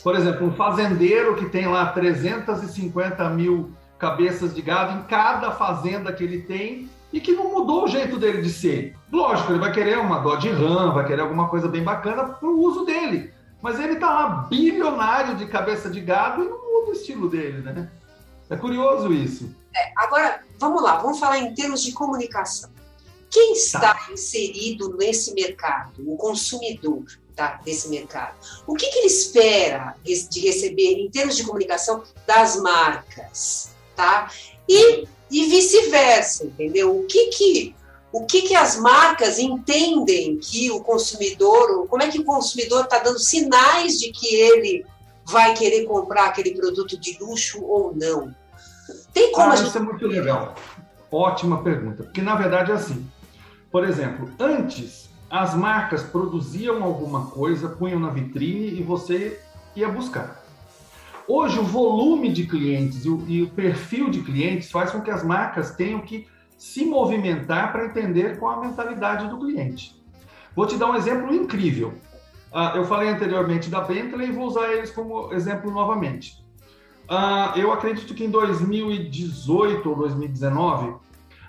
Por 0.03 0.15
exemplo, 0.15 0.47
um 0.47 0.53
fazendeiro 0.53 1.35
que 1.35 1.45
tem 1.45 1.67
lá 1.67 1.87
350 1.87 3.29
mil 3.29 3.71
cabeças 3.97 4.53
de 4.53 4.61
gado 4.61 4.99
em 4.99 5.03
cada 5.03 5.51
fazenda 5.51 6.11
que 6.11 6.23
ele 6.23 6.41
tem 6.41 6.89
e 7.15 7.21
que 7.21 7.31
não 7.31 7.49
mudou 7.49 7.85
o 7.85 7.87
jeito 7.87 8.19
dele 8.19 8.41
de 8.41 8.49
ser. 8.49 8.93
Lógico, 9.09 9.53
ele 9.53 9.59
vai 9.59 9.71
querer 9.71 9.97
uma 9.97 10.19
Dodge 10.19 10.49
Ram, 10.49 10.93
vai 10.93 11.07
querer 11.07 11.21
alguma 11.21 11.47
coisa 11.47 11.65
bem 11.65 11.81
bacana 11.81 12.25
para 12.25 12.49
o 12.49 12.59
uso 12.59 12.83
dele. 12.83 13.33
Mas 13.61 13.79
ele 13.79 13.93
está 13.93 14.09
lá 14.09 14.27
bilionário 14.49 15.37
de 15.37 15.47
cabeça 15.47 15.89
de 15.89 16.01
gado 16.01 16.43
e 16.43 16.49
não 16.49 16.57
muda 16.57 16.89
o 16.89 16.93
estilo 16.93 17.29
dele, 17.29 17.61
né? 17.61 17.89
É 18.49 18.57
curioso 18.57 19.13
isso. 19.13 19.49
É, 19.73 19.93
agora, 19.95 20.43
vamos 20.59 20.83
lá, 20.83 20.97
vamos 20.97 21.17
falar 21.17 21.37
em 21.37 21.53
termos 21.53 21.81
de 21.81 21.93
comunicação. 21.93 22.69
Quem 23.31 23.53
está 23.53 23.93
tá. 23.93 24.11
inserido 24.11 24.97
nesse 24.97 25.33
mercado, 25.33 26.03
o 26.05 26.17
consumidor 26.17 27.05
tá, 27.33 27.61
desse 27.63 27.87
mercado, 27.87 28.35
o 28.67 28.75
que, 28.75 28.89
que 28.89 28.99
ele 28.99 29.07
espera 29.07 29.95
de 30.03 30.41
receber 30.41 30.99
em 30.99 31.09
termos 31.09 31.37
de 31.37 31.45
comunicação 31.45 32.03
das 32.27 32.61
marcas, 32.61 33.73
tá? 33.95 34.29
E, 34.67 35.07
e 35.31 35.45
vice-versa, 35.45 36.45
entendeu? 36.45 36.99
O 36.99 37.05
que 37.05 37.27
que 37.27 37.75
o 38.15 38.25
que, 38.25 38.43
que 38.43 38.55
as 38.55 38.79
marcas 38.79 39.37
entendem 39.37 40.37
que 40.37 40.71
o 40.71 40.79
consumidor, 40.79 41.85
como 41.89 42.01
é 42.01 42.07
que 42.07 42.19
o 42.19 42.23
consumidor 42.23 42.85
está 42.85 42.99
dando 42.99 43.19
sinais 43.19 43.99
de 43.99 44.09
que 44.09 44.33
ele 44.33 44.85
vai 45.25 45.53
querer 45.53 45.83
comprar 45.83 46.27
aquele 46.27 46.55
produto 46.55 46.97
de 46.97 47.17
luxo 47.19 47.61
ou 47.61 47.93
não? 47.93 48.33
Tem 49.13 49.33
como 49.33 49.51
ah, 49.51 49.55
gente... 49.57 49.67
Isso 49.67 49.77
é 49.77 49.81
muito 49.81 50.07
legal. 50.07 50.55
Ótima 51.11 51.61
pergunta. 51.61 52.03
Porque, 52.03 52.21
na 52.21 52.35
verdade, 52.35 52.71
é 52.71 52.75
assim. 52.75 53.05
Por 53.69 53.83
exemplo, 53.83 54.31
antes, 54.39 55.09
as 55.29 55.53
marcas 55.53 56.01
produziam 56.01 56.81
alguma 56.85 57.25
coisa, 57.25 57.67
punham 57.67 57.99
na 57.99 58.11
vitrine 58.11 58.79
e 58.79 58.81
você 58.81 59.41
ia 59.75 59.89
buscar. 59.89 60.44
Hoje, 61.27 61.57
o 61.59 61.63
volume 61.63 62.31
de 62.31 62.45
clientes 62.45 63.03
e 63.03 63.09
o, 63.09 63.23
e 63.27 63.41
o 63.41 63.49
perfil 63.49 64.11
de 64.11 64.21
clientes 64.21 64.69
faz 64.69 64.91
com 64.91 65.01
que 65.01 65.09
as 65.09 65.23
marcas 65.23 65.75
tenham 65.75 66.01
que 66.01 66.27
se 66.55 66.85
movimentar 66.85 67.71
para 67.71 67.85
entender 67.87 68.37
qual 68.37 68.59
a 68.59 68.67
mentalidade 68.67 69.27
do 69.27 69.39
cliente. 69.39 69.99
Vou 70.55 70.67
te 70.67 70.77
dar 70.77 70.91
um 70.91 70.95
exemplo 70.95 71.33
incrível. 71.33 71.93
Uh, 72.51 72.77
eu 72.77 72.85
falei 72.85 73.09
anteriormente 73.09 73.69
da 73.69 73.81
Bentley 73.81 74.29
e 74.29 74.31
vou 74.31 74.45
usar 74.45 74.71
eles 74.71 74.91
como 74.91 75.33
exemplo 75.33 75.71
novamente. 75.71 76.45
Uh, 77.09 77.57
eu 77.57 77.73
acredito 77.73 78.13
que 78.13 78.23
em 78.23 78.29
2018 78.29 79.89
ou 79.89 79.95
2019, 79.95 80.95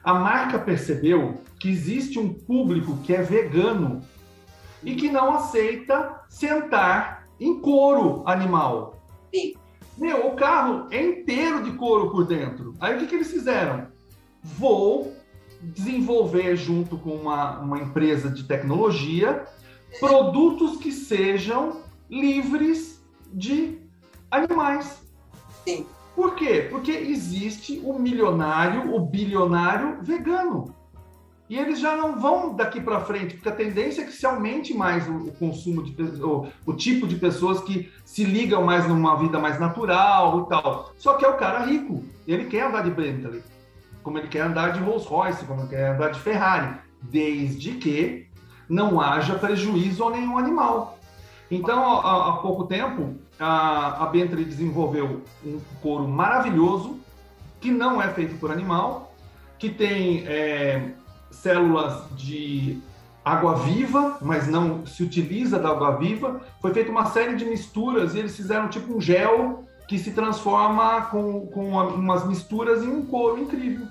a 0.02 0.14
marca 0.14 0.58
percebeu 0.58 1.40
que 1.60 1.68
existe 1.68 2.18
um 2.18 2.32
público 2.32 2.96
que 3.04 3.14
é 3.14 3.22
vegano 3.22 4.00
e 4.82 4.94
que 4.94 5.10
não 5.10 5.34
aceita 5.34 6.22
sentar 6.28 7.28
em 7.38 7.60
couro 7.60 8.22
animal. 8.26 8.98
Sim. 9.34 9.54
Meu, 9.96 10.26
o 10.26 10.36
carro 10.36 10.88
é 10.90 11.02
inteiro 11.02 11.62
de 11.62 11.72
couro 11.72 12.10
por 12.10 12.26
dentro. 12.26 12.74
Aí 12.80 12.94
o 12.94 12.98
que, 12.98 13.06
que 13.06 13.14
eles 13.14 13.30
fizeram? 13.30 13.88
Vou 14.42 15.16
desenvolver 15.62 16.56
junto 16.56 16.98
com 16.98 17.10
uma, 17.10 17.58
uma 17.60 17.78
empresa 17.78 18.30
de 18.30 18.44
tecnologia 18.44 19.46
produtos 19.98 20.76
que 20.76 20.92
sejam 20.92 21.80
livres 22.10 23.02
de 23.32 23.78
animais. 24.30 25.02
Sim. 25.64 25.86
Por 26.14 26.34
quê? 26.34 26.68
Porque 26.70 26.92
existe 26.92 27.80
o 27.84 27.98
milionário, 27.98 28.94
o 28.94 29.00
bilionário 29.00 29.98
vegano. 30.02 30.74
E 31.48 31.56
eles 31.56 31.78
já 31.78 31.94
não 31.94 32.18
vão 32.18 32.54
daqui 32.54 32.80
para 32.80 33.00
frente, 33.00 33.34
porque 33.34 33.48
a 33.48 33.52
tendência 33.52 34.02
é 34.02 34.04
que 34.04 34.12
se 34.12 34.26
aumente 34.26 34.74
mais 34.74 35.06
o, 35.08 35.28
o 35.28 35.32
consumo 35.32 35.82
de 35.82 35.94
o, 36.20 36.48
o, 36.66 36.72
tipo 36.72 37.06
de 37.06 37.14
pessoas 37.16 37.60
que 37.60 37.92
se 38.04 38.24
ligam 38.24 38.64
mais 38.64 38.88
numa 38.88 39.16
vida 39.16 39.38
mais 39.38 39.60
natural 39.60 40.42
e 40.42 40.48
tal. 40.48 40.92
Só 40.98 41.14
que 41.14 41.24
é 41.24 41.28
o 41.28 41.36
cara 41.36 41.60
rico, 41.60 42.04
ele 42.26 42.46
quer 42.46 42.66
andar 42.66 42.82
de 42.82 42.90
Bentley, 42.90 43.42
como 44.02 44.18
ele 44.18 44.26
quer 44.26 44.40
andar 44.40 44.72
de 44.72 44.80
Rolls 44.80 45.06
Royce, 45.06 45.44
como 45.44 45.60
ele 45.60 45.68
quer 45.68 45.94
andar 45.94 46.10
de 46.10 46.18
Ferrari, 46.18 46.78
desde 47.00 47.72
que 47.72 48.26
não 48.68 49.00
haja 49.00 49.36
prejuízo 49.36 50.04
a 50.04 50.10
nenhum 50.10 50.36
animal. 50.36 50.98
Então, 51.48 52.00
há, 52.00 52.38
pouco 52.38 52.64
tempo, 52.64 53.14
a, 53.38 54.02
a 54.02 54.06
Bentley 54.06 54.44
desenvolveu 54.44 55.22
um 55.44 55.60
couro 55.80 56.08
maravilhoso 56.08 56.98
que 57.60 57.70
não 57.70 58.02
é 58.02 58.08
feito 58.08 58.36
por 58.40 58.50
animal, 58.50 59.14
que 59.56 59.70
tem 59.70 60.24
é, 60.26 60.90
células 61.36 62.02
de 62.16 62.80
água 63.24 63.56
viva, 63.56 64.18
mas 64.20 64.46
não 64.46 64.86
se 64.86 65.02
utiliza 65.02 65.58
da 65.58 65.70
água 65.70 65.96
viva. 65.96 66.40
Foi 66.60 66.72
feita 66.72 66.90
uma 66.90 67.06
série 67.06 67.34
de 67.34 67.44
misturas 67.44 68.14
e 68.14 68.20
eles 68.20 68.36
fizeram 68.36 68.68
tipo 68.68 68.96
um 68.96 69.00
gel 69.00 69.64
que 69.88 69.98
se 69.98 70.12
transforma 70.12 71.02
com, 71.02 71.46
com 71.48 71.68
umas 71.70 72.26
misturas 72.26 72.82
em 72.82 72.88
um 72.88 73.04
couro 73.04 73.40
incrível. 73.40 73.86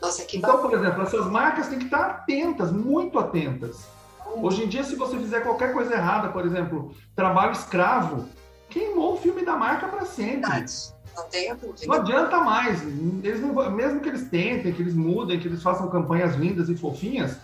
Nossa, 0.00 0.24
que 0.24 0.38
então, 0.38 0.58
por 0.58 0.72
exemplo, 0.72 1.02
essas 1.02 1.26
marcas 1.26 1.68
têm 1.68 1.78
que 1.78 1.84
estar 1.84 2.06
atentas, 2.06 2.72
muito 2.72 3.18
atentas. 3.18 3.86
Hum. 4.26 4.44
Hoje 4.44 4.64
em 4.64 4.68
dia, 4.68 4.82
se 4.82 4.96
você 4.96 5.18
fizer 5.18 5.40
qualquer 5.40 5.72
coisa 5.72 5.94
errada, 5.94 6.28
por 6.28 6.46
exemplo, 6.46 6.94
trabalho 7.14 7.52
escravo, 7.52 8.26
queimou 8.68 9.14
o 9.14 9.16
filme 9.18 9.44
da 9.44 9.56
marca 9.56 9.88
para 9.88 10.06
sempre. 10.06 10.40
Verdade. 10.40 10.94
Não 11.16 11.24
tenha 11.28 11.54
dúvida. 11.54 11.86
Não 11.86 11.94
adianta 11.94 12.38
mais. 12.38 12.82
Eles 12.82 13.40
não, 13.40 13.70
mesmo 13.70 14.00
que 14.00 14.08
eles 14.08 14.28
tentem, 14.28 14.72
que 14.72 14.82
eles 14.82 14.94
mudem, 14.94 15.38
que 15.38 15.48
eles 15.48 15.62
façam 15.62 15.88
campanhas 15.88 16.36
lindas 16.36 16.68
e 16.68 16.76
fofinhas, 16.76 17.36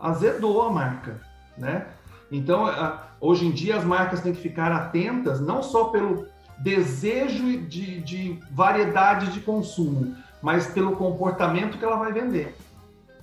azedou 0.00 0.62
a 0.62 0.70
marca, 0.70 1.20
né? 1.56 1.86
Então, 2.30 2.66
hoje 3.20 3.46
em 3.46 3.50
dia, 3.52 3.76
as 3.76 3.84
marcas 3.84 4.20
têm 4.20 4.34
que 4.34 4.40
ficar 4.40 4.72
atentas, 4.72 5.40
não 5.40 5.62
só 5.62 5.84
pelo 5.84 6.26
desejo 6.58 7.60
de, 7.62 8.00
de 8.00 8.40
variedade 8.50 9.32
de 9.32 9.40
consumo, 9.40 10.16
mas 10.42 10.66
pelo 10.66 10.96
comportamento 10.96 11.78
que 11.78 11.84
ela 11.84 11.96
vai 11.96 12.12
vender, 12.12 12.56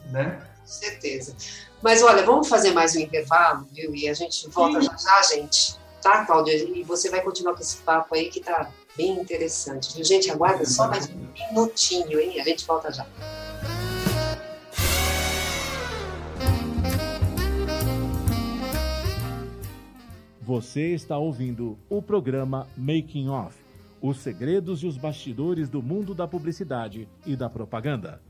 né? 0.10 0.39
Certeza. 0.65 1.36
Mas 1.82 2.02
olha, 2.04 2.24
vamos 2.24 2.48
fazer 2.48 2.72
mais 2.72 2.96
um 2.96 3.00
intervalo, 3.00 3.67
viu? 3.72 3.94
E 3.96 4.08
a 4.08 4.13
gente 4.13 4.48
volta 4.50 4.82
Sim. 4.82 4.88
já 4.88 4.98
já, 4.98 5.36
gente. 5.36 5.76
Tá, 6.02 6.26
Cláudia? 6.26 6.54
E 6.54 6.84
você 6.84 7.10
vai 7.10 7.22
continuar 7.22 7.54
com 7.54 7.62
esse 7.62 7.78
papo 7.78 8.15
aí 8.15 8.30
que 8.30 8.39
tá 8.39 8.70
bem 8.97 9.19
interessante. 9.19 9.95
Viu? 9.95 10.04
Gente, 10.04 10.30
aguarda 10.30 10.65
só 10.65 10.88
mais 10.88 11.10
um 11.10 11.27
minutinho, 11.49 12.19
hein? 12.19 12.39
A 12.39 12.43
gente 12.43 12.65
volta 12.65 12.91
já. 12.91 13.06
Você 20.41 20.93
está 20.93 21.17
ouvindo 21.17 21.77
o 21.89 22.01
programa 22.01 22.67
Making 22.75 23.30
Off 23.30 23.56
Os 24.01 24.17
segredos 24.17 24.84
e 24.84 24.88
os 24.88 24.97
bastidores 24.97 25.69
do 25.69 25.82
mundo 25.82 26.13
da 26.13 26.27
publicidade 26.27 27.08
e 27.25 27.38
da 27.38 27.49
propaganda. 27.49 28.21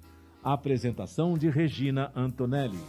Apresentação 0.44 1.38
de 1.38 1.50
Regina 1.50 2.12
Antonelli. 2.16 2.80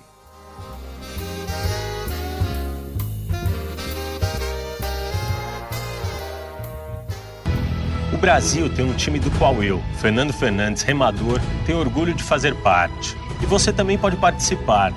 Brasil 8.23 8.71
tem 8.71 8.85
um 8.85 8.95
time 8.95 9.19
do 9.19 9.33
qual 9.33 9.65
eu, 9.65 9.83
Fernando 10.01 10.33
Fernandes, 10.33 10.83
remador, 10.83 11.41
tenho 11.67 11.81
orgulho 11.81 12.15
de 12.15 12.23
fazer 12.23 12.55
parte. 12.55 13.17
E 13.43 13.47
você 13.47 13.73
também 13.73 13.99
pode 13.99 14.17
participar. 14.17 14.93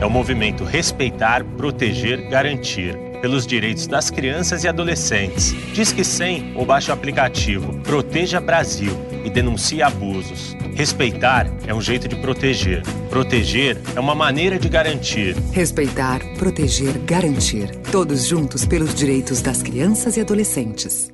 É 0.00 0.06
o 0.06 0.10
movimento 0.10 0.64
Respeitar, 0.64 1.44
Proteger, 1.44 2.30
Garantir 2.30 2.96
pelos 3.20 3.46
direitos 3.46 3.86
das 3.86 4.08
crianças 4.08 4.64
e 4.64 4.68
adolescentes. 4.68 5.54
Diz 5.74 5.92
que 5.92 6.02
100 6.02 6.54
ou 6.56 6.64
baixe 6.64 6.90
o 6.90 6.94
aplicativo 6.94 7.78
Proteja 7.80 8.40
Brasil 8.40 8.92
e 9.22 9.28
denuncie 9.28 9.82
abusos. 9.82 10.56
Respeitar 10.74 11.46
é 11.66 11.74
um 11.74 11.80
jeito 11.82 12.08
de 12.08 12.16
proteger. 12.16 12.82
Proteger 13.10 13.78
é 13.94 14.00
uma 14.00 14.14
maneira 14.14 14.58
de 14.58 14.70
garantir. 14.70 15.36
Respeitar, 15.52 16.20
proteger, 16.38 16.96
garantir. 17.00 17.76
Todos 17.92 18.24
juntos 18.24 18.64
pelos 18.64 18.94
direitos 18.94 19.42
das 19.42 19.62
crianças 19.62 20.16
e 20.16 20.22
adolescentes. 20.22 21.12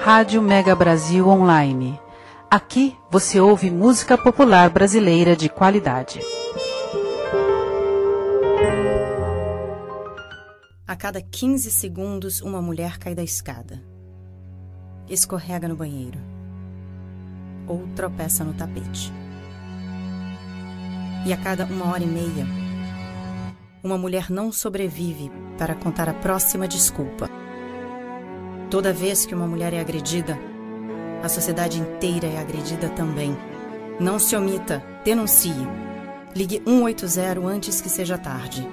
Rádio 0.00 0.40
Mega 0.40 0.74
Brasil 0.74 1.28
Online. 1.28 2.00
Aqui 2.48 2.96
você 3.10 3.40
ouve 3.40 3.70
música 3.70 4.16
popular 4.16 4.70
brasileira 4.70 5.34
de 5.34 5.48
qualidade. 5.48 6.20
A 10.86 10.94
cada 10.94 11.20
15 11.20 11.70
segundos, 11.70 12.40
uma 12.40 12.62
mulher 12.62 12.98
cai 12.98 13.14
da 13.14 13.22
escada, 13.24 13.82
escorrega 15.08 15.66
no 15.66 15.74
banheiro 15.74 16.18
ou 17.66 17.86
tropeça 17.96 18.44
no 18.44 18.54
tapete. 18.54 19.12
E 21.26 21.32
a 21.32 21.36
cada 21.36 21.64
uma 21.64 21.90
hora 21.90 22.04
e 22.04 22.06
meia, 22.06 22.46
uma 23.82 23.98
mulher 23.98 24.30
não 24.30 24.52
sobrevive 24.52 25.30
para 25.58 25.74
contar 25.74 26.08
a 26.08 26.14
próxima 26.14 26.68
desculpa. 26.68 27.28
Toda 28.70 28.92
vez 28.92 29.24
que 29.24 29.32
uma 29.32 29.46
mulher 29.46 29.72
é 29.72 29.78
agredida, 29.78 30.36
a 31.22 31.28
sociedade 31.28 31.78
inteira 31.78 32.26
é 32.26 32.38
agredida 32.38 32.88
também. 32.88 33.36
Não 34.00 34.18
se 34.18 34.34
omita, 34.34 34.82
denuncie. 35.04 35.54
Ligue 36.34 36.60
180 36.66 37.46
antes 37.46 37.80
que 37.80 37.88
seja 37.88 38.18
tarde. 38.18 38.66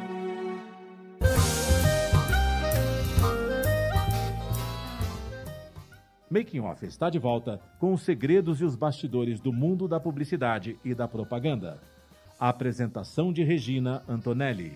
Making 6.27 6.61
Off 6.61 6.83
está 6.87 7.11
de 7.11 7.19
volta 7.19 7.61
com 7.79 7.93
os 7.93 8.01
segredos 8.01 8.61
e 8.61 8.65
os 8.65 8.75
bastidores 8.75 9.39
do 9.39 9.53
mundo 9.53 9.87
da 9.87 9.99
publicidade 9.99 10.75
e 10.83 10.95
da 10.95 11.07
propaganda. 11.07 11.79
A 12.39 12.49
apresentação 12.49 13.31
de 13.31 13.43
Regina 13.43 14.01
Antonelli. 14.09 14.73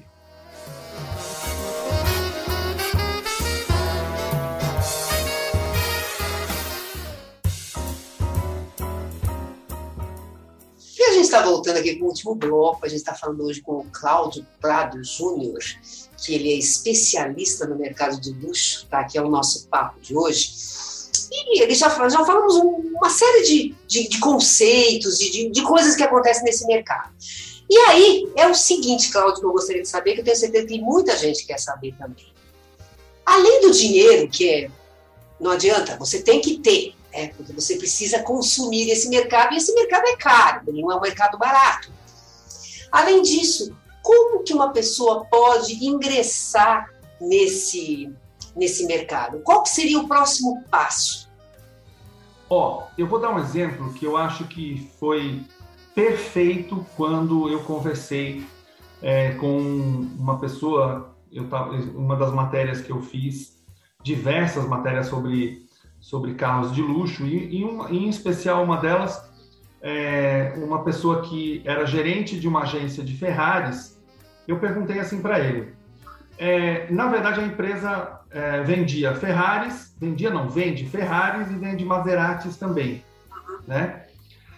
Está 11.27 11.41
voltando 11.41 11.77
aqui 11.77 11.95
com 11.95 12.05
o 12.05 12.07
último 12.07 12.35
bloco. 12.35 12.85
A 12.85 12.89
gente 12.89 12.99
está 12.99 13.13
falando 13.13 13.43
hoje 13.43 13.61
com 13.61 13.79
o 13.79 13.85
Cláudio 13.91 14.45
Prado 14.59 15.03
Júnior, 15.03 15.59
que 16.17 16.33
ele 16.33 16.51
é 16.51 16.57
especialista 16.57 17.65
no 17.67 17.75
mercado 17.75 18.19
de 18.19 18.31
luxo, 18.31 18.87
tá? 18.89 19.03
Que 19.03 19.17
é 19.17 19.21
o 19.21 19.29
nosso 19.29 19.67
papo 19.67 19.99
de 19.99 20.15
hoje. 20.15 20.51
E 21.31 21.61
ele 21.61 21.75
já, 21.75 21.89
já 22.09 22.25
falamos 22.25 22.55
uma 22.55 23.09
série 23.09 23.43
de, 23.43 23.75
de, 23.87 24.07
de 24.07 24.19
conceitos, 24.19 25.17
de, 25.17 25.49
de, 25.49 25.61
coisas 25.63 25.95
que 25.95 26.03
acontecem 26.03 26.43
nesse 26.43 26.65
mercado. 26.65 27.13
E 27.69 27.77
aí, 27.79 28.31
é 28.35 28.47
o 28.47 28.55
seguinte, 28.55 29.11
Cláudio, 29.11 29.41
que 29.41 29.45
eu 29.45 29.51
gostaria 29.51 29.81
de 29.81 29.89
saber, 29.89 30.13
que 30.13 30.21
eu 30.21 30.23
tenho 30.23 30.37
certeza 30.37 30.65
que 30.65 30.79
muita 30.79 31.15
gente 31.17 31.41
que 31.41 31.47
quer 31.47 31.59
saber 31.59 31.93
também. 31.97 32.33
Além 33.25 33.61
do 33.61 33.71
dinheiro, 33.71 34.29
que 34.29 34.49
é, 34.49 34.71
não 35.39 35.51
adianta, 35.51 35.97
você 35.97 36.21
tem 36.21 36.39
que 36.39 36.59
ter, 36.59 36.93
né, 37.17 37.31
porque 37.35 37.51
você 37.51 37.77
precisa 37.77 38.21
consumir 38.21 38.89
esse 38.91 39.09
mercado, 39.09 39.53
e 39.53 39.57
esse 39.57 39.73
mercado 39.73 40.05
é 40.05 40.15
caro, 40.15 40.61
não 40.67 40.91
é 40.91 40.95
um 40.95 41.01
mercado 41.01 41.37
barato. 41.37 41.91
Além 42.91 43.23
disso, 43.23 43.75
como 44.03 44.43
que 44.43 44.53
uma 44.53 44.71
pessoa 44.71 45.25
pode 45.25 45.83
ingressar 45.83 46.89
nesse, 47.19 48.13
nesse 48.55 48.85
mercado? 48.85 49.39
Qual 49.39 49.65
seria 49.65 49.99
o 49.99 50.07
próximo 50.07 50.63
passo? 50.69 51.27
Ó, 52.49 52.79
oh, 52.79 52.83
eu 52.97 53.07
vou 53.07 53.19
dar 53.19 53.31
um 53.31 53.39
exemplo 53.39 53.93
que 53.93 54.05
eu 54.05 54.15
acho 54.15 54.45
que 54.45 54.89
foi 54.99 55.43
perfeito 55.93 56.85
quando 56.95 57.49
eu 57.49 57.59
conversei 57.63 58.45
é, 59.01 59.31
com 59.31 59.59
uma 60.17 60.39
pessoa, 60.39 61.13
eu 61.31 61.49
tava, 61.49 61.73
uma 61.73 62.15
das 62.15 62.31
matérias 62.31 62.79
que 62.79 62.91
eu 62.91 63.01
fiz, 63.01 63.57
diversas 64.01 64.65
matérias 64.65 65.07
sobre, 65.07 65.66
sobre 66.07 66.35
carros 66.35 66.71
de 66.71 66.81
luxo, 66.81 67.25
e, 67.25 67.65
uma, 67.65 67.91
em 67.91 68.07
especial 68.07 68.63
uma 68.63 68.77
delas, 68.77 69.29
é, 69.81 70.53
uma 70.55 70.81
pessoa 70.81 71.21
que 71.21 71.61
era 71.65 71.85
gerente 71.85 72.39
de 72.39 72.47
uma 72.47 72.61
agência 72.61 73.03
de 73.03 73.13
Ferraris, 73.13 74.01
eu 74.47 74.57
perguntei 74.57 75.01
assim 75.01 75.21
para 75.21 75.37
ele, 75.37 75.73
é, 76.37 76.89
na 76.89 77.07
verdade, 77.07 77.41
a 77.41 77.43
empresa 77.43 78.21
é, 78.31 78.63
vendia 78.63 79.15
Ferraris, 79.15 79.93
vendia 79.99 80.29
não, 80.29 80.47
vende 80.47 80.85
Ferraris 80.85 81.51
e 81.51 81.55
vende 81.55 81.83
Maseratis 81.83 82.55
também, 82.55 83.03
né? 83.67 84.05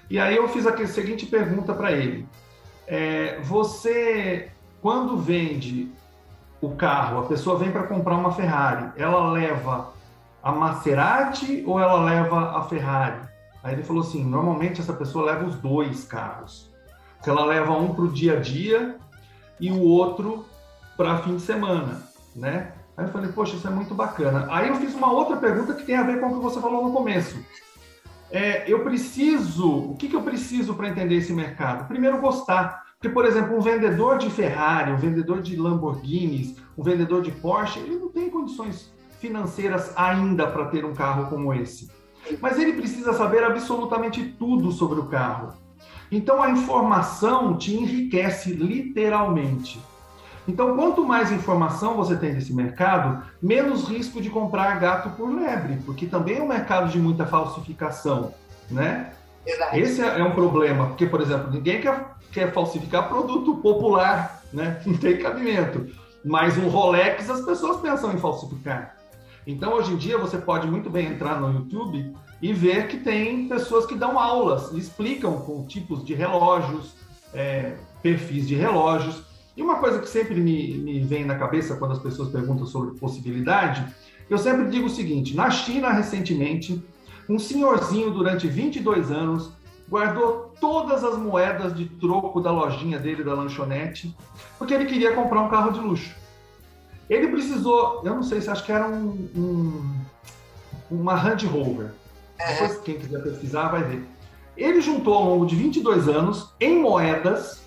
E 0.08 0.20
aí 0.20 0.36
eu 0.36 0.48
fiz 0.50 0.68
a 0.68 0.86
seguinte 0.86 1.26
pergunta 1.26 1.74
para 1.74 1.92
ele: 1.92 2.28
é, 2.86 3.40
você, 3.42 4.52
quando 4.84 5.18
vende 5.18 5.92
o 6.62 6.76
carro, 6.76 7.22
a 7.22 7.24
pessoa 7.24 7.58
vem 7.58 7.72
para 7.72 7.88
comprar 7.88 8.18
uma 8.18 8.32
Ferrari, 8.34 8.92
ela 8.98 9.32
leva 9.32 9.98
a 10.50 10.56
Maserati 10.56 11.64
ou 11.66 11.80
ela 11.80 12.04
leva 12.04 12.58
a 12.58 12.64
Ferrari? 12.64 13.22
Aí 13.64 13.74
ele 13.74 13.84
falou 13.84 14.04
assim: 14.04 14.24
normalmente 14.24 14.82
essa 14.82 14.94
pessoa 14.94 15.26
leva 15.26 15.46
os 15.46 15.56
dois 15.56 16.04
carros. 16.04 16.70
Se 17.22 17.30
ela 17.30 17.46
leva 17.46 17.74
um 17.74 17.94
para 17.94 18.06
o 18.06 18.12
dia 18.12 18.38
a 18.38 18.40
dia 18.40 18.98
e 19.60 19.72
o 19.72 19.82
outro 19.82 20.46
para 20.96 21.18
fim 21.20 21.36
de 21.36 21.42
semana, 21.42 22.02
né? 22.36 22.74
Aí 22.96 23.06
eu 23.06 23.12
falei, 23.12 23.32
poxa, 23.32 23.56
isso 23.56 23.68
é 23.68 23.72
muito 23.72 23.96
bacana. 23.96 24.48
Aí 24.50 24.68
eu 24.68 24.76
fiz 24.76 24.94
uma 24.94 25.12
outra 25.12 25.38
pergunta 25.38 25.74
que 25.74 25.86
tem 25.86 25.96
a 25.96 26.04
ver 26.04 26.20
com 26.20 26.28
o 26.28 26.34
que 26.36 26.44
você 26.44 26.60
falou 26.60 26.84
no 26.84 26.92
começo. 26.92 27.40
É, 28.30 28.70
eu 28.72 28.84
preciso, 28.84 29.92
o 29.92 29.96
que, 29.96 30.10
que 30.10 30.16
eu 30.16 30.22
preciso 30.22 30.74
para 30.74 30.90
entender 30.90 31.16
esse 31.16 31.32
mercado? 31.32 31.88
Primeiro, 31.88 32.20
gostar. 32.20 32.84
Porque, 32.94 33.08
por 33.08 33.26
exemplo, 33.26 33.58
um 33.58 33.62
vendedor 33.62 34.18
de 34.18 34.30
Ferrari, 34.30 34.92
um 34.92 34.98
vendedor 34.98 35.42
de 35.42 35.56
Lamborghinis, 35.56 36.58
um 36.78 36.84
vendedor 36.84 37.22
de 37.22 37.32
Porsche, 37.32 37.80
ele 37.80 37.96
não 37.96 38.10
tem 38.10 38.30
condições 38.30 38.94
financeiras 39.20 39.92
ainda 39.96 40.48
para 40.48 40.66
ter 40.66 40.86
um 40.86 40.94
carro 40.94 41.28
como 41.30 41.54
esse. 41.54 41.90
Mas 42.42 42.60
ele 42.60 42.74
precisa 42.74 43.14
saber 43.14 43.44
absolutamente 43.44 44.24
tudo 44.24 44.72
sobre 44.72 45.00
o 45.00 45.06
carro. 45.06 45.54
Então, 46.12 46.42
a 46.42 46.50
informação 46.50 47.58
te 47.58 47.74
enriquece 47.76 48.52
literalmente. 48.54 49.80
Então, 50.48 50.76
quanto 50.76 51.06
mais 51.06 51.32
informação 51.32 51.96
você 51.96 52.16
tem 52.18 52.34
desse 52.34 52.54
mercado, 52.54 53.24
menos 53.40 53.88
risco 53.88 54.20
de 54.20 54.30
comprar 54.30 54.80
gato 54.80 55.12
por 55.12 55.30
lebre, 55.32 55.78
porque 55.86 56.08
também 56.08 56.38
é 56.38 56.42
um 56.42 56.48
mercado 56.48 56.90
de 56.90 56.98
muita 56.98 57.26
falsificação, 57.26 58.34
né? 58.70 59.14
Verdade. 59.46 59.80
Esse 59.80 60.02
é 60.02 60.24
um 60.24 60.32
problema, 60.32 60.88
porque, 60.88 61.06
por 61.06 61.22
exemplo, 61.22 61.52
ninguém 61.52 61.82
quer, 61.82 62.16
quer 62.32 62.52
falsificar 62.52 63.08
produto 63.08 63.58
popular, 63.58 64.42
né? 64.52 64.82
Não 64.86 64.98
tem 64.98 65.20
cabimento. 65.20 65.88
Mas 66.26 66.58
um 66.58 66.68
Rolex 66.68 67.30
as 67.30 67.42
pessoas 67.42 67.78
pensam 67.78 68.12
em 68.12 68.18
falsificar. 68.18 68.96
Então, 69.52 69.74
hoje 69.74 69.94
em 69.94 69.98
dia, 69.98 70.16
você 70.16 70.38
pode 70.38 70.68
muito 70.68 70.92
bem 70.92 71.08
entrar 71.08 71.42
no 71.42 71.52
YouTube 71.52 72.16
e 72.40 72.54
ver 72.54 72.88
que 72.88 72.98
tem 72.98 73.48
pessoas 73.48 73.88
que 73.88 73.96
dão 73.96 74.20
aulas, 74.20 74.72
explicam 74.74 75.40
com 75.42 75.66
tipos 75.66 76.06
de 76.06 76.14
relógios, 76.14 76.94
é, 77.34 77.76
perfis 78.04 78.48
de 78.48 78.54
relógios, 78.54 79.24
e 79.58 79.62
uma 79.64 79.78
coisa 79.78 79.98
que 79.98 80.08
sempre 80.08 80.36
me, 80.36 80.78
me 80.78 81.00
vem 81.00 81.26
na 81.26 81.36
cabeça 81.36 81.76
quando 81.78 81.94
as 81.94 82.00
pessoas 82.00 82.30
perguntam 82.30 82.68
sobre 82.68 82.98
possibilidade, 83.00 83.84
eu 84.30 84.38
sempre 84.38 84.70
digo 84.70 84.86
o 84.86 84.90
seguinte: 84.90 85.36
na 85.36 85.50
China, 85.50 85.90
recentemente, 85.90 86.82
um 87.28 87.40
senhorzinho 87.40 88.12
durante 88.12 88.48
22 88.48 89.10
anos 89.10 89.52
guardou 89.90 90.54
todas 90.62 91.04
as 91.04 91.18
moedas 91.18 91.76
de 91.76 91.86
troco 91.86 92.40
da 92.40 92.52
lojinha 92.52 93.00
dele, 93.00 93.24
da 93.24 93.34
lanchonete, 93.34 94.16
porque 94.60 94.76
ele 94.76 94.86
queria 94.86 95.16
comprar 95.16 95.42
um 95.42 95.50
carro 95.50 95.72
de 95.72 95.80
luxo. 95.80 96.19
Ele 97.10 97.28
precisou, 97.30 98.02
eu 98.04 98.14
não 98.14 98.24
sei 98.24 98.40
se 98.40 98.50
acho 98.50 98.64
que 98.64 98.72
era 98.72 98.88
um, 98.88 99.30
um 99.36 100.00
uma 100.92 101.14
Land 101.14 101.46
Rover. 101.46 101.92
Depois, 102.38 102.78
quem 102.80 102.98
quiser 102.98 103.22
pesquisar 103.22 103.70
vai 103.70 103.84
ver. 103.84 104.08
Ele 104.58 104.82
juntou 104.82 105.14
ao 105.14 105.26
longo 105.26 105.46
de 105.46 105.56
22 105.56 106.08
anos, 106.08 106.54
em 106.60 106.80
moedas, 106.80 107.62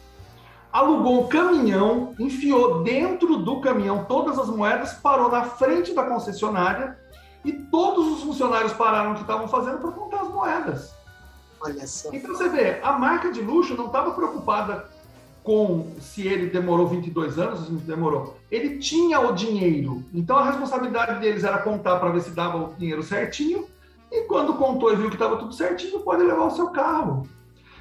alugou 0.72 1.24
um 1.24 1.28
caminhão, 1.28 2.14
enfiou 2.18 2.82
dentro 2.82 3.38
do 3.38 3.60
caminhão 3.60 4.04
todas 4.04 4.38
as 4.38 4.48
moedas, 4.48 4.94
parou 4.94 5.30
na 5.30 5.44
frente 5.44 5.94
da 5.94 6.04
concessionária 6.04 6.98
e 7.44 7.52
todos 7.52 8.06
os 8.08 8.22
funcionários 8.22 8.72
pararam 8.72 9.12
o 9.12 9.14
que 9.14 9.22
estavam 9.22 9.48
fazendo 9.48 9.78
para 9.78 9.92
contar 9.92 10.22
as 10.22 10.28
moedas. 10.28 10.94
Olha 11.60 11.86
só. 11.86 12.10
Então 12.12 12.34
você 12.34 12.48
vê, 12.48 12.80
a 12.82 12.92
marca 12.92 13.30
de 13.30 13.40
luxo 13.40 13.74
não 13.74 13.86
estava 13.86 14.12
preocupada 14.12 14.88
com 15.42 15.92
se 16.00 16.26
ele 16.26 16.46
demorou 16.46 16.86
22 16.86 17.38
anos, 17.38 17.66
se 17.66 17.72
demorou. 17.72 18.36
Ele 18.50 18.78
tinha 18.78 19.20
o 19.20 19.32
dinheiro. 19.32 20.04
Então 20.14 20.36
a 20.36 20.44
responsabilidade 20.44 21.20
deles 21.20 21.44
era 21.44 21.58
contar 21.58 21.98
para 21.98 22.10
ver 22.10 22.20
se 22.20 22.30
dava 22.30 22.58
o 22.58 22.74
dinheiro 22.74 23.02
certinho. 23.02 23.66
E 24.10 24.22
quando 24.22 24.54
contou 24.54 24.92
e 24.92 24.96
viu 24.96 25.08
que 25.08 25.16
estava 25.16 25.36
tudo 25.36 25.52
certinho, 25.52 26.00
pode 26.00 26.22
levar 26.22 26.44
o 26.44 26.50
seu 26.50 26.68
carro. 26.68 27.26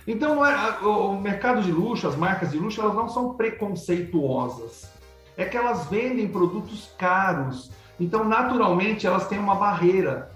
Então 0.07 0.45
é, 0.45 0.79
o 0.81 1.19
mercado 1.19 1.61
de 1.61 1.71
luxo, 1.71 2.07
as 2.07 2.15
marcas 2.15 2.51
de 2.51 2.57
luxo, 2.57 2.81
elas 2.81 2.95
não 2.95 3.07
são 3.07 3.33
preconceituosas. 3.35 4.89
É 5.37 5.45
que 5.45 5.55
elas 5.55 5.85
vendem 5.85 6.27
produtos 6.27 6.91
caros. 6.97 7.71
Então, 7.99 8.23
naturalmente, 8.23 9.05
elas 9.05 9.27
têm 9.27 9.37
uma 9.37 9.55
barreira 9.55 10.31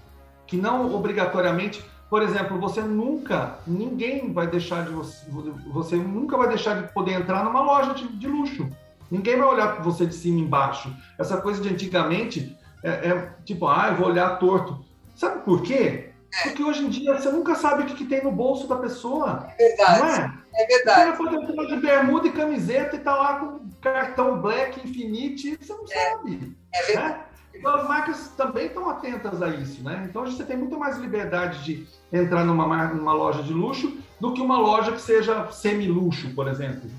que 0.46 0.56
não 0.56 0.94
obrigatoriamente 0.94 1.84
por 2.08 2.22
exemplo, 2.22 2.58
você 2.58 2.80
nunca, 2.80 3.58
ninguém 3.66 4.32
vai 4.32 4.46
deixar 4.46 4.84
de 4.84 4.90
você, 4.90 5.26
você 5.66 5.96
nunca 5.96 6.36
vai 6.36 6.48
deixar 6.48 6.80
de 6.80 6.92
poder 6.92 7.12
entrar 7.12 7.44
numa 7.44 7.60
loja 7.60 7.94
de, 7.94 8.06
de 8.08 8.28
luxo. 8.28 8.68
Ninguém 9.10 9.36
vai 9.36 9.46
olhar 9.46 9.74
para 9.74 9.82
você 9.82 10.06
de 10.06 10.14
cima 10.14 10.38
e 10.38 10.42
embaixo. 10.42 10.94
Essa 11.18 11.40
coisa 11.40 11.60
de 11.60 11.68
antigamente 11.68 12.56
é, 12.82 12.90
é, 12.90 13.30
tipo, 13.44 13.66
ah, 13.66 13.88
eu 13.88 13.96
vou 13.96 14.08
olhar 14.08 14.38
torto. 14.38 14.84
Sabe 15.14 15.42
por 15.42 15.62
quê? 15.62 16.10
É. 16.32 16.42
Porque 16.44 16.62
hoje 16.62 16.84
em 16.84 16.88
dia 16.88 17.18
você 17.18 17.30
nunca 17.30 17.54
sabe 17.54 17.82
o 17.82 17.86
que, 17.86 17.94
que 17.94 18.04
tem 18.04 18.22
no 18.22 18.30
bolso 18.30 18.68
da 18.68 18.76
pessoa. 18.76 19.48
É 19.58 19.68
verdade. 19.68 19.98
Não 20.00 20.06
é? 20.06 20.34
É 20.54 20.66
verdade. 20.66 21.10
Você 21.10 21.16
pode 21.16 21.36
entrar 21.36 21.64
de 21.64 21.76
bermuda 21.76 22.28
e 22.28 22.32
camiseta 22.32 22.96
e 22.96 23.00
tá 23.00 23.14
lá 23.14 23.40
com 23.40 23.66
cartão 23.80 24.40
Black 24.40 24.86
Infinite, 24.86 25.56
você 25.60 25.72
não 25.72 25.84
é. 25.84 26.10
sabe. 26.10 26.56
É 26.74 26.82
verdade. 26.82 27.14
Né? 27.14 27.25
Então 27.58 27.74
as 27.74 27.88
marcas 27.88 28.28
também 28.36 28.66
estão 28.66 28.88
atentas 28.88 29.42
a 29.42 29.48
isso, 29.48 29.82
né? 29.82 30.06
Então 30.08 30.24
você 30.24 30.44
tem 30.44 30.56
muito 30.56 30.78
mais 30.78 30.98
liberdade 30.98 31.64
de 31.64 31.86
entrar 32.12 32.44
numa, 32.44 32.86
numa 32.88 33.12
loja 33.12 33.42
de 33.42 33.52
luxo 33.52 33.96
do 34.20 34.32
que 34.32 34.40
uma 34.40 34.58
loja 34.58 34.92
que 34.92 35.00
seja 35.00 35.50
semi-luxo, 35.50 36.30
por 36.34 36.48
exemplo, 36.48 36.90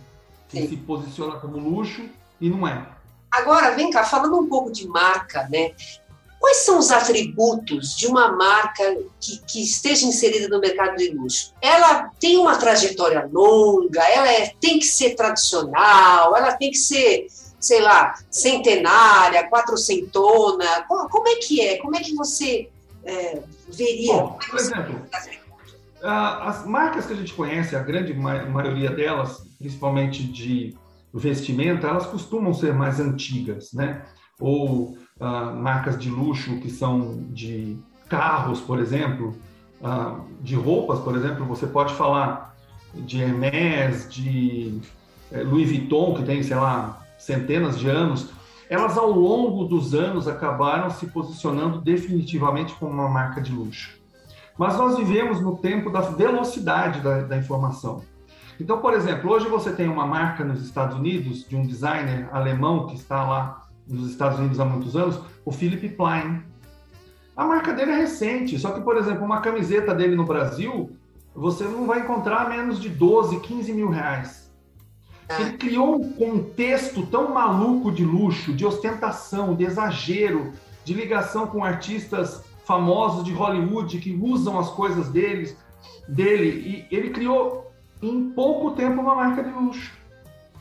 que 0.49 0.67
se 0.67 0.77
posiciona 0.77 1.39
como 1.39 1.57
luxo 1.57 2.03
e 2.39 2.49
não 2.49 2.67
é. 2.67 2.85
Agora, 3.31 3.75
vem 3.75 3.91
cá, 3.91 4.03
falando 4.03 4.37
um 4.37 4.47
pouco 4.47 4.71
de 4.71 4.87
marca, 4.87 5.47
né? 5.51 5.71
Quais 6.39 6.57
são 6.57 6.77
os 6.77 6.91
atributos 6.91 7.95
de 7.95 8.07
uma 8.07 8.31
marca 8.31 8.83
que, 9.19 9.39
que, 9.39 9.63
esteja 9.63 10.05
inserida 10.05 10.47
no 10.47 10.59
mercado 10.59 10.95
de 10.95 11.09
luxo? 11.09 11.53
Ela 11.61 12.11
tem 12.19 12.37
uma 12.37 12.57
trajetória 12.57 13.27
longa, 13.31 14.01
ela 14.03 14.31
é, 14.31 14.53
tem 14.61 14.77
que 14.77 14.85
ser 14.85 15.15
tradicional, 15.15 16.35
ela 16.35 16.53
tem 16.53 16.69
que 16.69 16.77
ser 16.77 17.27
sei 17.59 17.81
lá, 17.81 18.13
centenária, 18.29 19.49
quatrocentona? 19.49 20.83
Como, 20.87 21.27
é 21.27 21.35
que 21.35 21.61
é? 21.61 21.77
Como 21.77 21.95
é 21.95 21.99
que 22.01 22.15
você 22.15 22.69
é, 23.03 23.41
veria? 23.69 24.13
Bom, 24.13 24.39
por 24.49 24.59
exemplo, 24.59 25.01
as 26.01 26.65
marcas 26.65 27.05
que 27.05 27.13
a 27.13 27.15
gente 27.15 27.33
conhece, 27.33 27.75
a 27.75 27.79
grande 27.79 28.13
maioria 28.13 28.91
delas, 28.91 29.43
principalmente 29.57 30.23
de 30.23 30.75
vestimenta, 31.13 31.87
elas 31.87 32.05
costumam 32.05 32.53
ser 32.53 32.73
mais 32.73 32.99
antigas, 32.99 33.73
né? 33.73 34.03
Ou 34.39 34.97
uh, 35.19 35.55
marcas 35.55 35.97
de 35.97 36.09
luxo 36.09 36.59
que 36.59 36.69
são 36.69 37.23
de 37.31 37.77
carros, 38.07 38.61
por 38.61 38.79
exemplo, 38.79 39.35
uh, 39.81 40.21
de 40.41 40.55
roupas, 40.55 40.99
por 40.99 41.15
exemplo, 41.15 41.45
você 41.45 41.65
pode 41.65 41.93
falar 41.95 42.55
de 42.93 43.21
Hermès, 43.21 44.09
de 44.09 44.79
eh, 45.31 45.43
Louis 45.43 45.67
Vuitton, 45.67 46.15
que 46.15 46.23
tem, 46.23 46.41
sei 46.41 46.55
lá, 46.55 47.05
centenas 47.17 47.79
de 47.79 47.89
anos, 47.89 48.29
elas 48.69 48.97
ao 48.97 49.09
longo 49.09 49.65
dos 49.65 49.93
anos 49.93 50.27
acabaram 50.27 50.89
se 50.89 51.07
posicionando 51.07 51.79
definitivamente 51.79 52.73
como 52.75 52.91
uma 52.91 53.07
marca 53.07 53.41
de 53.41 53.51
luxo. 53.51 53.97
Mas 54.57 54.77
nós 54.77 54.97
vivemos 54.97 55.39
no 55.39 55.57
tempo 55.57 55.89
da 55.89 56.01
velocidade 56.01 56.99
da, 57.01 57.21
da 57.21 57.37
informação. 57.37 58.01
Então, 58.59 58.79
por 58.79 58.93
exemplo, 58.93 59.31
hoje 59.31 59.47
você 59.47 59.71
tem 59.71 59.87
uma 59.87 60.05
marca 60.05 60.43
nos 60.43 60.63
Estados 60.63 60.97
Unidos 60.97 61.47
de 61.47 61.55
um 61.55 61.65
designer 61.65 62.27
alemão 62.31 62.87
que 62.87 62.95
está 62.95 63.23
lá 63.23 63.67
nos 63.87 64.09
Estados 64.09 64.39
Unidos 64.39 64.59
há 64.59 64.65
muitos 64.65 64.95
anos, 64.95 65.19
o 65.45 65.51
Philip 65.51 65.89
Plein. 65.89 66.43
A 67.35 67.45
marca 67.45 67.71
dele 67.71 67.91
é 67.91 67.97
recente, 67.97 68.57
só 68.57 68.71
que, 68.71 68.81
por 68.81 68.97
exemplo, 68.97 69.23
uma 69.23 69.41
camiseta 69.41 69.93
dele 69.93 70.15
no 70.15 70.25
Brasil, 70.25 70.91
você 71.35 71.65
não 71.65 71.85
vai 71.85 71.99
encontrar 71.99 72.49
menos 72.49 72.81
de 72.81 72.89
12, 72.89 73.39
15 73.39 73.73
mil 73.73 73.89
reais. 73.89 74.46
Ele 75.29 75.57
criou 75.57 75.95
um 75.95 76.13
contexto 76.13 77.05
tão 77.05 77.33
maluco 77.33 77.91
de 77.91 78.03
luxo, 78.03 78.53
de 78.53 78.65
ostentação, 78.65 79.55
de 79.55 79.65
exagero, 79.65 80.53
de 80.85 80.93
ligação 80.93 81.47
com 81.47 81.63
artistas 81.63 82.43
famosos 82.65 83.23
de 83.23 83.33
Hollywood 83.33 83.97
que 83.99 84.13
usam 84.15 84.57
as 84.57 84.69
coisas 84.69 85.09
deles, 85.09 85.57
dele. 86.07 86.85
E 86.89 86.95
ele 86.95 87.09
criou 87.09 87.71
em 88.01 88.29
pouco 88.29 88.71
tempo 88.71 89.01
uma 89.01 89.15
marca 89.15 89.43
de 89.43 89.49
luxo. 89.49 89.91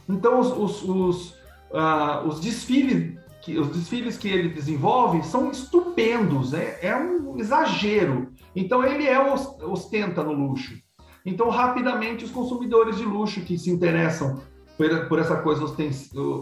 Então 0.08 0.40
os, 0.40 0.48
os, 0.48 0.82
os, 0.82 1.30
uh, 1.70 2.26
os 2.26 2.40
desfiles 2.40 3.16
que, 3.42 3.56
os 3.58 3.68
desfiles 3.68 4.16
que 4.16 4.28
ele 4.28 4.48
desenvolve 4.48 5.22
são 5.22 5.50
estupendos, 5.52 6.52
é, 6.52 6.80
é 6.82 6.96
um 6.96 7.38
exagero. 7.38 8.32
Então 8.54 8.84
ele 8.84 9.06
é 9.06 9.20
ostenta 9.20 10.24
no 10.24 10.32
luxo. 10.32 10.76
Então 11.24 11.50
rapidamente 11.50 12.24
os 12.24 12.30
consumidores 12.32 12.96
de 12.96 13.04
luxo 13.04 13.42
que 13.42 13.56
se 13.56 13.70
interessam 13.70 14.40
por, 14.76 15.08
por 15.08 15.18
essa 15.18 15.36
coisa 15.36 15.64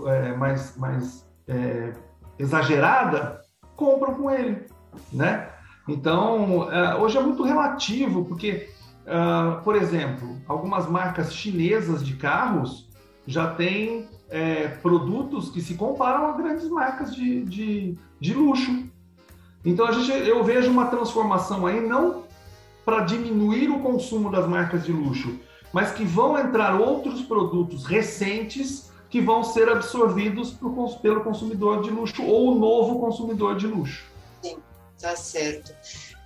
é, 0.08 0.36
mais, 0.36 0.76
mais 0.76 1.26
é, 1.46 1.92
exagerada, 2.38 3.40
compram 3.76 4.14
com 4.14 4.30
ele, 4.30 4.66
né? 5.12 5.50
Então, 5.88 6.70
é, 6.72 6.96
hoje 6.96 7.18
é 7.18 7.20
muito 7.20 7.42
relativo, 7.42 8.24
porque, 8.24 8.68
uh, 9.02 9.62
por 9.62 9.76
exemplo, 9.76 10.40
algumas 10.48 10.88
marcas 10.88 11.34
chinesas 11.34 12.04
de 12.04 12.16
carros 12.16 12.88
já 13.26 13.54
têm 13.54 14.08
é, 14.30 14.68
produtos 14.68 15.50
que 15.50 15.60
se 15.60 15.74
comparam 15.74 16.26
a 16.26 16.32
grandes 16.32 16.68
marcas 16.68 17.14
de, 17.14 17.44
de, 17.44 17.98
de 18.18 18.34
luxo. 18.34 18.88
Então, 19.64 19.86
a 19.86 19.92
gente, 19.92 20.10
eu 20.26 20.42
vejo 20.42 20.70
uma 20.70 20.86
transformação 20.86 21.66
aí, 21.66 21.86
não 21.86 22.24
para 22.84 23.00
diminuir 23.00 23.70
o 23.70 23.80
consumo 23.80 24.30
das 24.30 24.46
marcas 24.46 24.84
de 24.84 24.92
luxo, 24.92 25.38
mas 25.74 25.90
que 25.90 26.04
vão 26.04 26.38
entrar 26.38 26.80
outros 26.80 27.22
produtos 27.22 27.84
recentes 27.84 28.90
que 29.10 29.20
vão 29.20 29.42
ser 29.42 29.68
absorvidos 29.68 30.56
pelo 31.02 31.24
consumidor 31.24 31.82
de 31.82 31.90
luxo 31.90 32.22
ou 32.22 32.52
o 32.52 32.54
novo 32.54 33.00
consumidor 33.00 33.56
de 33.56 33.66
luxo. 33.66 34.04
Sim, 34.40 34.58
tá 35.00 35.16
certo. 35.16 35.74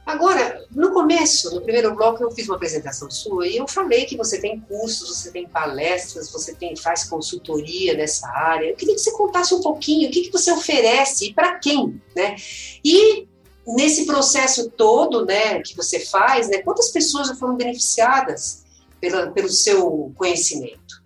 Agora, 0.04 0.66
no 0.70 0.92
começo, 0.92 1.54
no 1.54 1.62
primeiro 1.62 1.94
bloco, 1.94 2.22
eu 2.22 2.30
fiz 2.30 2.46
uma 2.46 2.56
apresentação 2.56 3.10
sua 3.10 3.46
e 3.46 3.56
eu 3.56 3.66
falei 3.66 4.04
que 4.04 4.18
você 4.18 4.38
tem 4.38 4.60
cursos, 4.60 5.16
você 5.16 5.30
tem 5.30 5.48
palestras, 5.48 6.30
você 6.30 6.54
tem, 6.54 6.76
faz 6.76 7.04
consultoria 7.04 7.94
nessa 7.94 8.28
área. 8.28 8.66
Eu 8.66 8.76
queria 8.76 8.94
que 8.94 9.00
você 9.00 9.12
contasse 9.12 9.54
um 9.54 9.62
pouquinho 9.62 10.10
o 10.10 10.12
que, 10.12 10.24
que 10.24 10.32
você 10.32 10.52
oferece 10.52 11.28
e 11.28 11.32
para 11.34 11.58
quem, 11.58 12.02
né? 12.14 12.36
E 12.84 13.26
nesse 13.66 14.04
processo 14.04 14.70
todo, 14.70 15.24
né, 15.24 15.60
que 15.62 15.74
você 15.74 16.00
faz, 16.00 16.48
né, 16.48 16.58
quantas 16.58 16.90
pessoas 16.90 17.28
já 17.28 17.34
foram 17.34 17.56
beneficiadas 17.56 18.67
pela, 19.00 19.30
pelo 19.30 19.48
seu 19.48 20.12
conhecimento? 20.16 21.02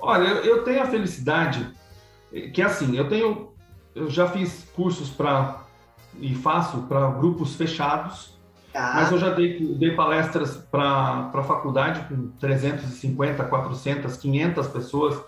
Olha, 0.00 0.26
eu 0.26 0.62
tenho 0.64 0.82
a 0.82 0.86
felicidade 0.86 1.66
que 2.52 2.62
assim, 2.62 2.96
eu 2.96 3.08
tenho, 3.08 3.52
eu 3.94 4.10
já 4.10 4.28
fiz 4.28 4.66
cursos 4.74 5.08
para 5.08 5.64
e 6.20 6.34
faço 6.34 6.82
para 6.82 7.10
grupos 7.12 7.54
fechados, 7.54 8.36
tá. 8.72 8.92
mas 8.96 9.12
eu 9.12 9.18
já 9.18 9.30
dei, 9.30 9.74
dei 9.76 9.94
palestras 9.94 10.56
para 10.56 11.30
a 11.32 11.42
faculdade 11.42 12.06
com 12.08 12.28
350, 12.38 13.44
400, 13.44 14.16
500 14.16 14.66
pessoas 14.68 15.20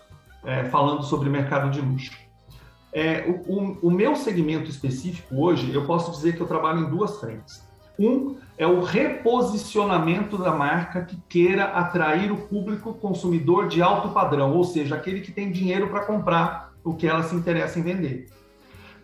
é, 0.45 0.65
falando 0.65 1.03
sobre 1.05 1.29
mercado 1.29 1.71
de 1.71 1.81
luxo. 1.81 2.19
É, 2.93 3.25
o, 3.29 3.53
o, 3.53 3.79
o 3.83 3.91
meu 3.91 4.17
segmento 4.17 4.69
específico 4.69 5.37
hoje, 5.37 5.73
eu 5.73 5.87
posso 5.87 6.11
dizer 6.11 6.35
que 6.35 6.41
eu 6.41 6.47
trabalho 6.47 6.81
em 6.81 6.91
duas 6.91 7.21
frentes. 7.21 7.65
Um 7.99 8.37
é 8.57 8.67
o 8.67 8.83
reposicionamento 8.83 10.37
da 10.37 10.53
marca 10.53 11.03
que 11.03 11.17
queira 11.29 11.65
atrair 11.65 12.31
o 12.31 12.37
público 12.37 12.93
consumidor 12.95 13.69
de 13.69 13.83
alto 13.83 14.11
padrão, 14.11 14.55
ou 14.55 14.65
seja, 14.65 14.95
aquele 14.95 15.21
que 15.21 15.33
tem 15.33 15.51
dinheiro 15.51 15.89
para 15.89 16.05
comprar 16.05 16.73
o 16.85 16.95
que 16.95 17.07
ela 17.07 17.23
se 17.23 17.35
interessa 17.35 17.79
em 17.79 17.83
vender. 17.83 18.29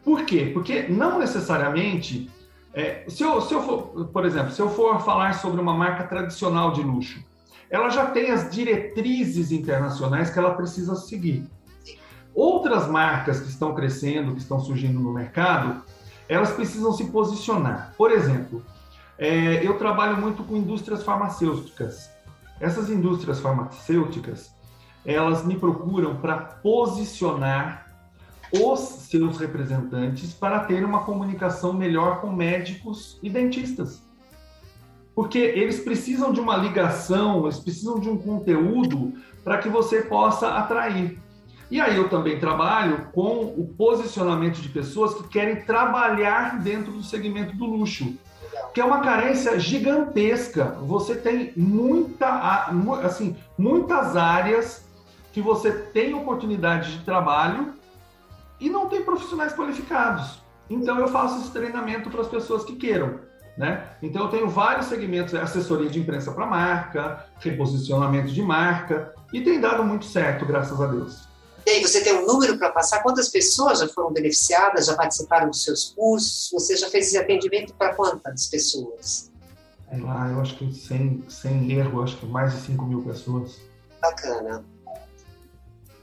Por 0.05 0.25
quê? 0.25 0.51
Porque 0.53 0.83
não 0.89 1.19
necessariamente, 1.19 2.31
é, 2.73 3.05
se, 3.09 3.23
eu, 3.23 3.41
se 3.41 3.53
eu 3.53 3.63
for, 3.63 4.07
por 4.13 4.25
exemplo, 4.25 4.51
se 4.51 4.61
eu 4.61 4.69
for 4.69 5.01
falar 5.01 5.35
sobre 5.35 5.61
uma 5.61 5.75
marca 5.75 6.05
tradicional 6.05 6.73
de 6.73 6.83
luxo, 6.83 7.25
ela 7.69 7.89
já 7.91 8.07
tem 8.07 8.31
as 8.31 8.51
diretrizes 8.51 9.51
internacionais 9.51 10.31
que 10.31 10.39
ela 10.39 10.55
precisa 10.55 10.95
seguir. 10.95 11.45
Outras 12.35 12.87
marcas 12.89 13.41
que 13.41 13.49
estão 13.49 13.75
crescendo, 13.75 14.33
que 14.33 14.41
estão 14.41 14.61
surgindo 14.61 15.01
no 15.01 15.13
mercado, 15.13 15.83
elas 16.29 16.53
precisam 16.53 16.93
se 16.93 17.07
posicionar. 17.07 17.95
Por 17.97 18.11
exemplo, 18.11 18.63
é, 19.19 19.67
eu 19.67 19.79
trabalho 19.79 20.21
muito 20.21 20.43
com 20.43 20.57
indústrias 20.57 21.03
farmacêuticas. 21.03 22.11
Essas 22.61 22.91
indústrias 22.91 23.41
farmacêuticas, 23.41 24.55
elas 25.05 25.45
me 25.45 25.57
procuram 25.57 26.17
para 26.17 26.37
posicionar 26.37 27.87
os 28.53 28.81
seus 28.81 29.39
representantes 29.39 30.33
para 30.33 30.61
ter 30.61 30.85
uma 30.85 31.05
comunicação 31.05 31.73
melhor 31.73 32.21
com 32.21 32.31
médicos 32.31 33.19
e 33.23 33.29
dentistas. 33.29 34.03
Porque 35.15 35.39
eles 35.39 35.81
precisam 35.81 36.33
de 36.33 36.41
uma 36.41 36.57
ligação, 36.57 37.45
eles 37.45 37.59
precisam 37.59 37.99
de 37.99 38.09
um 38.09 38.19
conteúdo 38.19 39.15
para 39.43 39.59
que 39.59 39.69
você 39.69 40.03
possa 40.03 40.49
atrair. 40.49 41.19
E 41.71 41.81
aí 41.81 41.97
eu 41.97 42.09
também 42.09 42.39
trabalho 42.39 43.09
com 43.13 43.45
o 43.45 43.67
posicionamento 43.77 44.61
de 44.61 44.69
pessoas 44.69 45.15
que 45.15 45.29
querem 45.29 45.63
trabalhar 45.65 46.61
dentro 46.61 46.93
do 46.93 47.03
segmento 47.03 47.57
do 47.57 47.65
luxo, 47.65 48.17
que 48.73 48.81
é 48.81 48.85
uma 48.85 49.01
carência 49.01 49.59
gigantesca. 49.59 50.77
Você 50.83 51.15
tem 51.15 51.53
muita, 51.57 52.69
assim, 53.03 53.37
muitas 53.59 54.17
áreas 54.17 54.85
que 55.33 55.41
você 55.41 55.71
tem 55.71 56.15
oportunidade 56.15 56.99
de 56.99 57.05
trabalho 57.05 57.75
e 58.61 58.71
não 58.71 58.89
tem 58.89 59.03
profissionais 59.03 59.53
qualificados. 59.53 60.41
Então 60.69 60.99
eu 60.99 61.09
faço 61.09 61.41
esse 61.41 61.51
treinamento 61.53 62.11
para 62.11 62.23
as 62.23 62.29
pessoas 62.29 62.65
que 62.65 62.77
queiram. 62.77 63.21
Né? 63.57 63.85
Então 64.03 64.25
eu 64.25 64.29
tenho 64.29 64.49
vários 64.49 64.87
segmentos, 64.87 65.33
é 65.33 65.41
assessoria 65.41 65.89
de 65.89 65.99
imprensa 65.99 66.31
para 66.33 66.45
marca, 66.45 67.25
reposicionamento 67.41 68.29
de 68.29 68.43
marca, 68.43 69.15
e 69.33 69.41
tem 69.41 69.59
dado 69.61 69.83
muito 69.83 70.05
certo, 70.05 70.45
graças 70.45 70.81
a 70.81 70.87
Deus. 70.87 71.26
E 71.67 71.71
aí, 71.71 71.83
você 71.83 72.01
tem 72.01 72.15
um 72.15 72.25
número 72.25 72.57
para 72.59 72.71
passar? 72.71 73.03
Quantas 73.03 73.29
pessoas 73.29 73.81
já 73.81 73.89
foram 73.89 74.13
beneficiadas, 74.13 74.87
já 74.87 74.95
participaram 74.95 75.51
dos 75.51 75.65
seus 75.65 75.93
cursos? 75.97 76.49
Você 76.53 76.77
já 76.77 76.89
fez 76.89 77.09
esse 77.09 77.19
atendimento 77.19 77.75
para 77.75 77.93
quantas 77.93 78.47
pessoas? 78.47 79.33
Ah, 79.91 80.31
eu 80.31 80.41
acho 80.41 80.57
que 80.57 80.73
sem, 80.73 81.25
sem 81.29 81.73
erro, 81.73 82.03
acho 82.03 82.17
que 82.19 82.27
mais 82.27 82.55
de 82.55 82.61
5 82.61 82.87
mil 82.87 83.03
pessoas. 83.03 83.61
Bacana. 84.01 84.65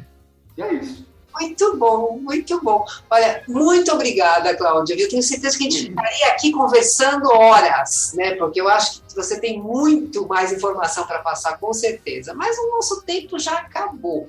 E 0.57 0.63
é 0.63 0.73
isso. 0.73 1.13
Muito 1.41 1.77
bom, 1.77 2.19
muito 2.23 2.61
bom. 2.63 2.85
Olha, 3.11 3.43
muito 3.49 3.93
obrigada, 3.93 4.57
Cláudia. 4.57 4.95
Eu 4.95 5.09
tenho 5.09 5.23
certeza 5.23 5.59
que 5.59 5.67
a 5.67 5.71
gente 5.71 5.87
ficaria 5.89 6.29
aqui 6.29 6.53
conversando 6.53 7.29
horas, 7.29 8.13
né? 8.15 8.37
Porque 8.37 8.61
eu 8.61 8.69
acho 8.69 9.03
que 9.03 9.15
você 9.15 9.41
tem 9.41 9.61
muito 9.61 10.29
mais 10.29 10.53
informação 10.53 11.07
para 11.07 11.19
passar, 11.19 11.59
com 11.59 11.73
certeza. 11.73 12.35
Mas 12.35 12.57
o 12.57 12.71
nosso 12.71 13.03
tempo 13.03 13.39
já 13.39 13.55
acabou. 13.55 14.29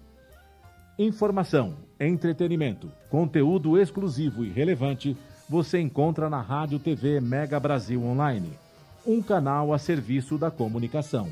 Informação, 0.98 1.74
entretenimento, 2.00 2.90
conteúdo 3.10 3.76
exclusivo 3.76 4.42
e 4.42 4.48
relevante 4.48 5.14
você 5.46 5.78
encontra 5.78 6.30
na 6.30 6.40
Rádio 6.40 6.78
TV 6.78 7.20
Mega 7.20 7.60
Brasil 7.60 8.02
Online, 8.02 8.54
um 9.06 9.20
canal 9.20 9.70
a 9.70 9.78
serviço 9.78 10.38
da 10.38 10.50
comunicação. 10.50 11.28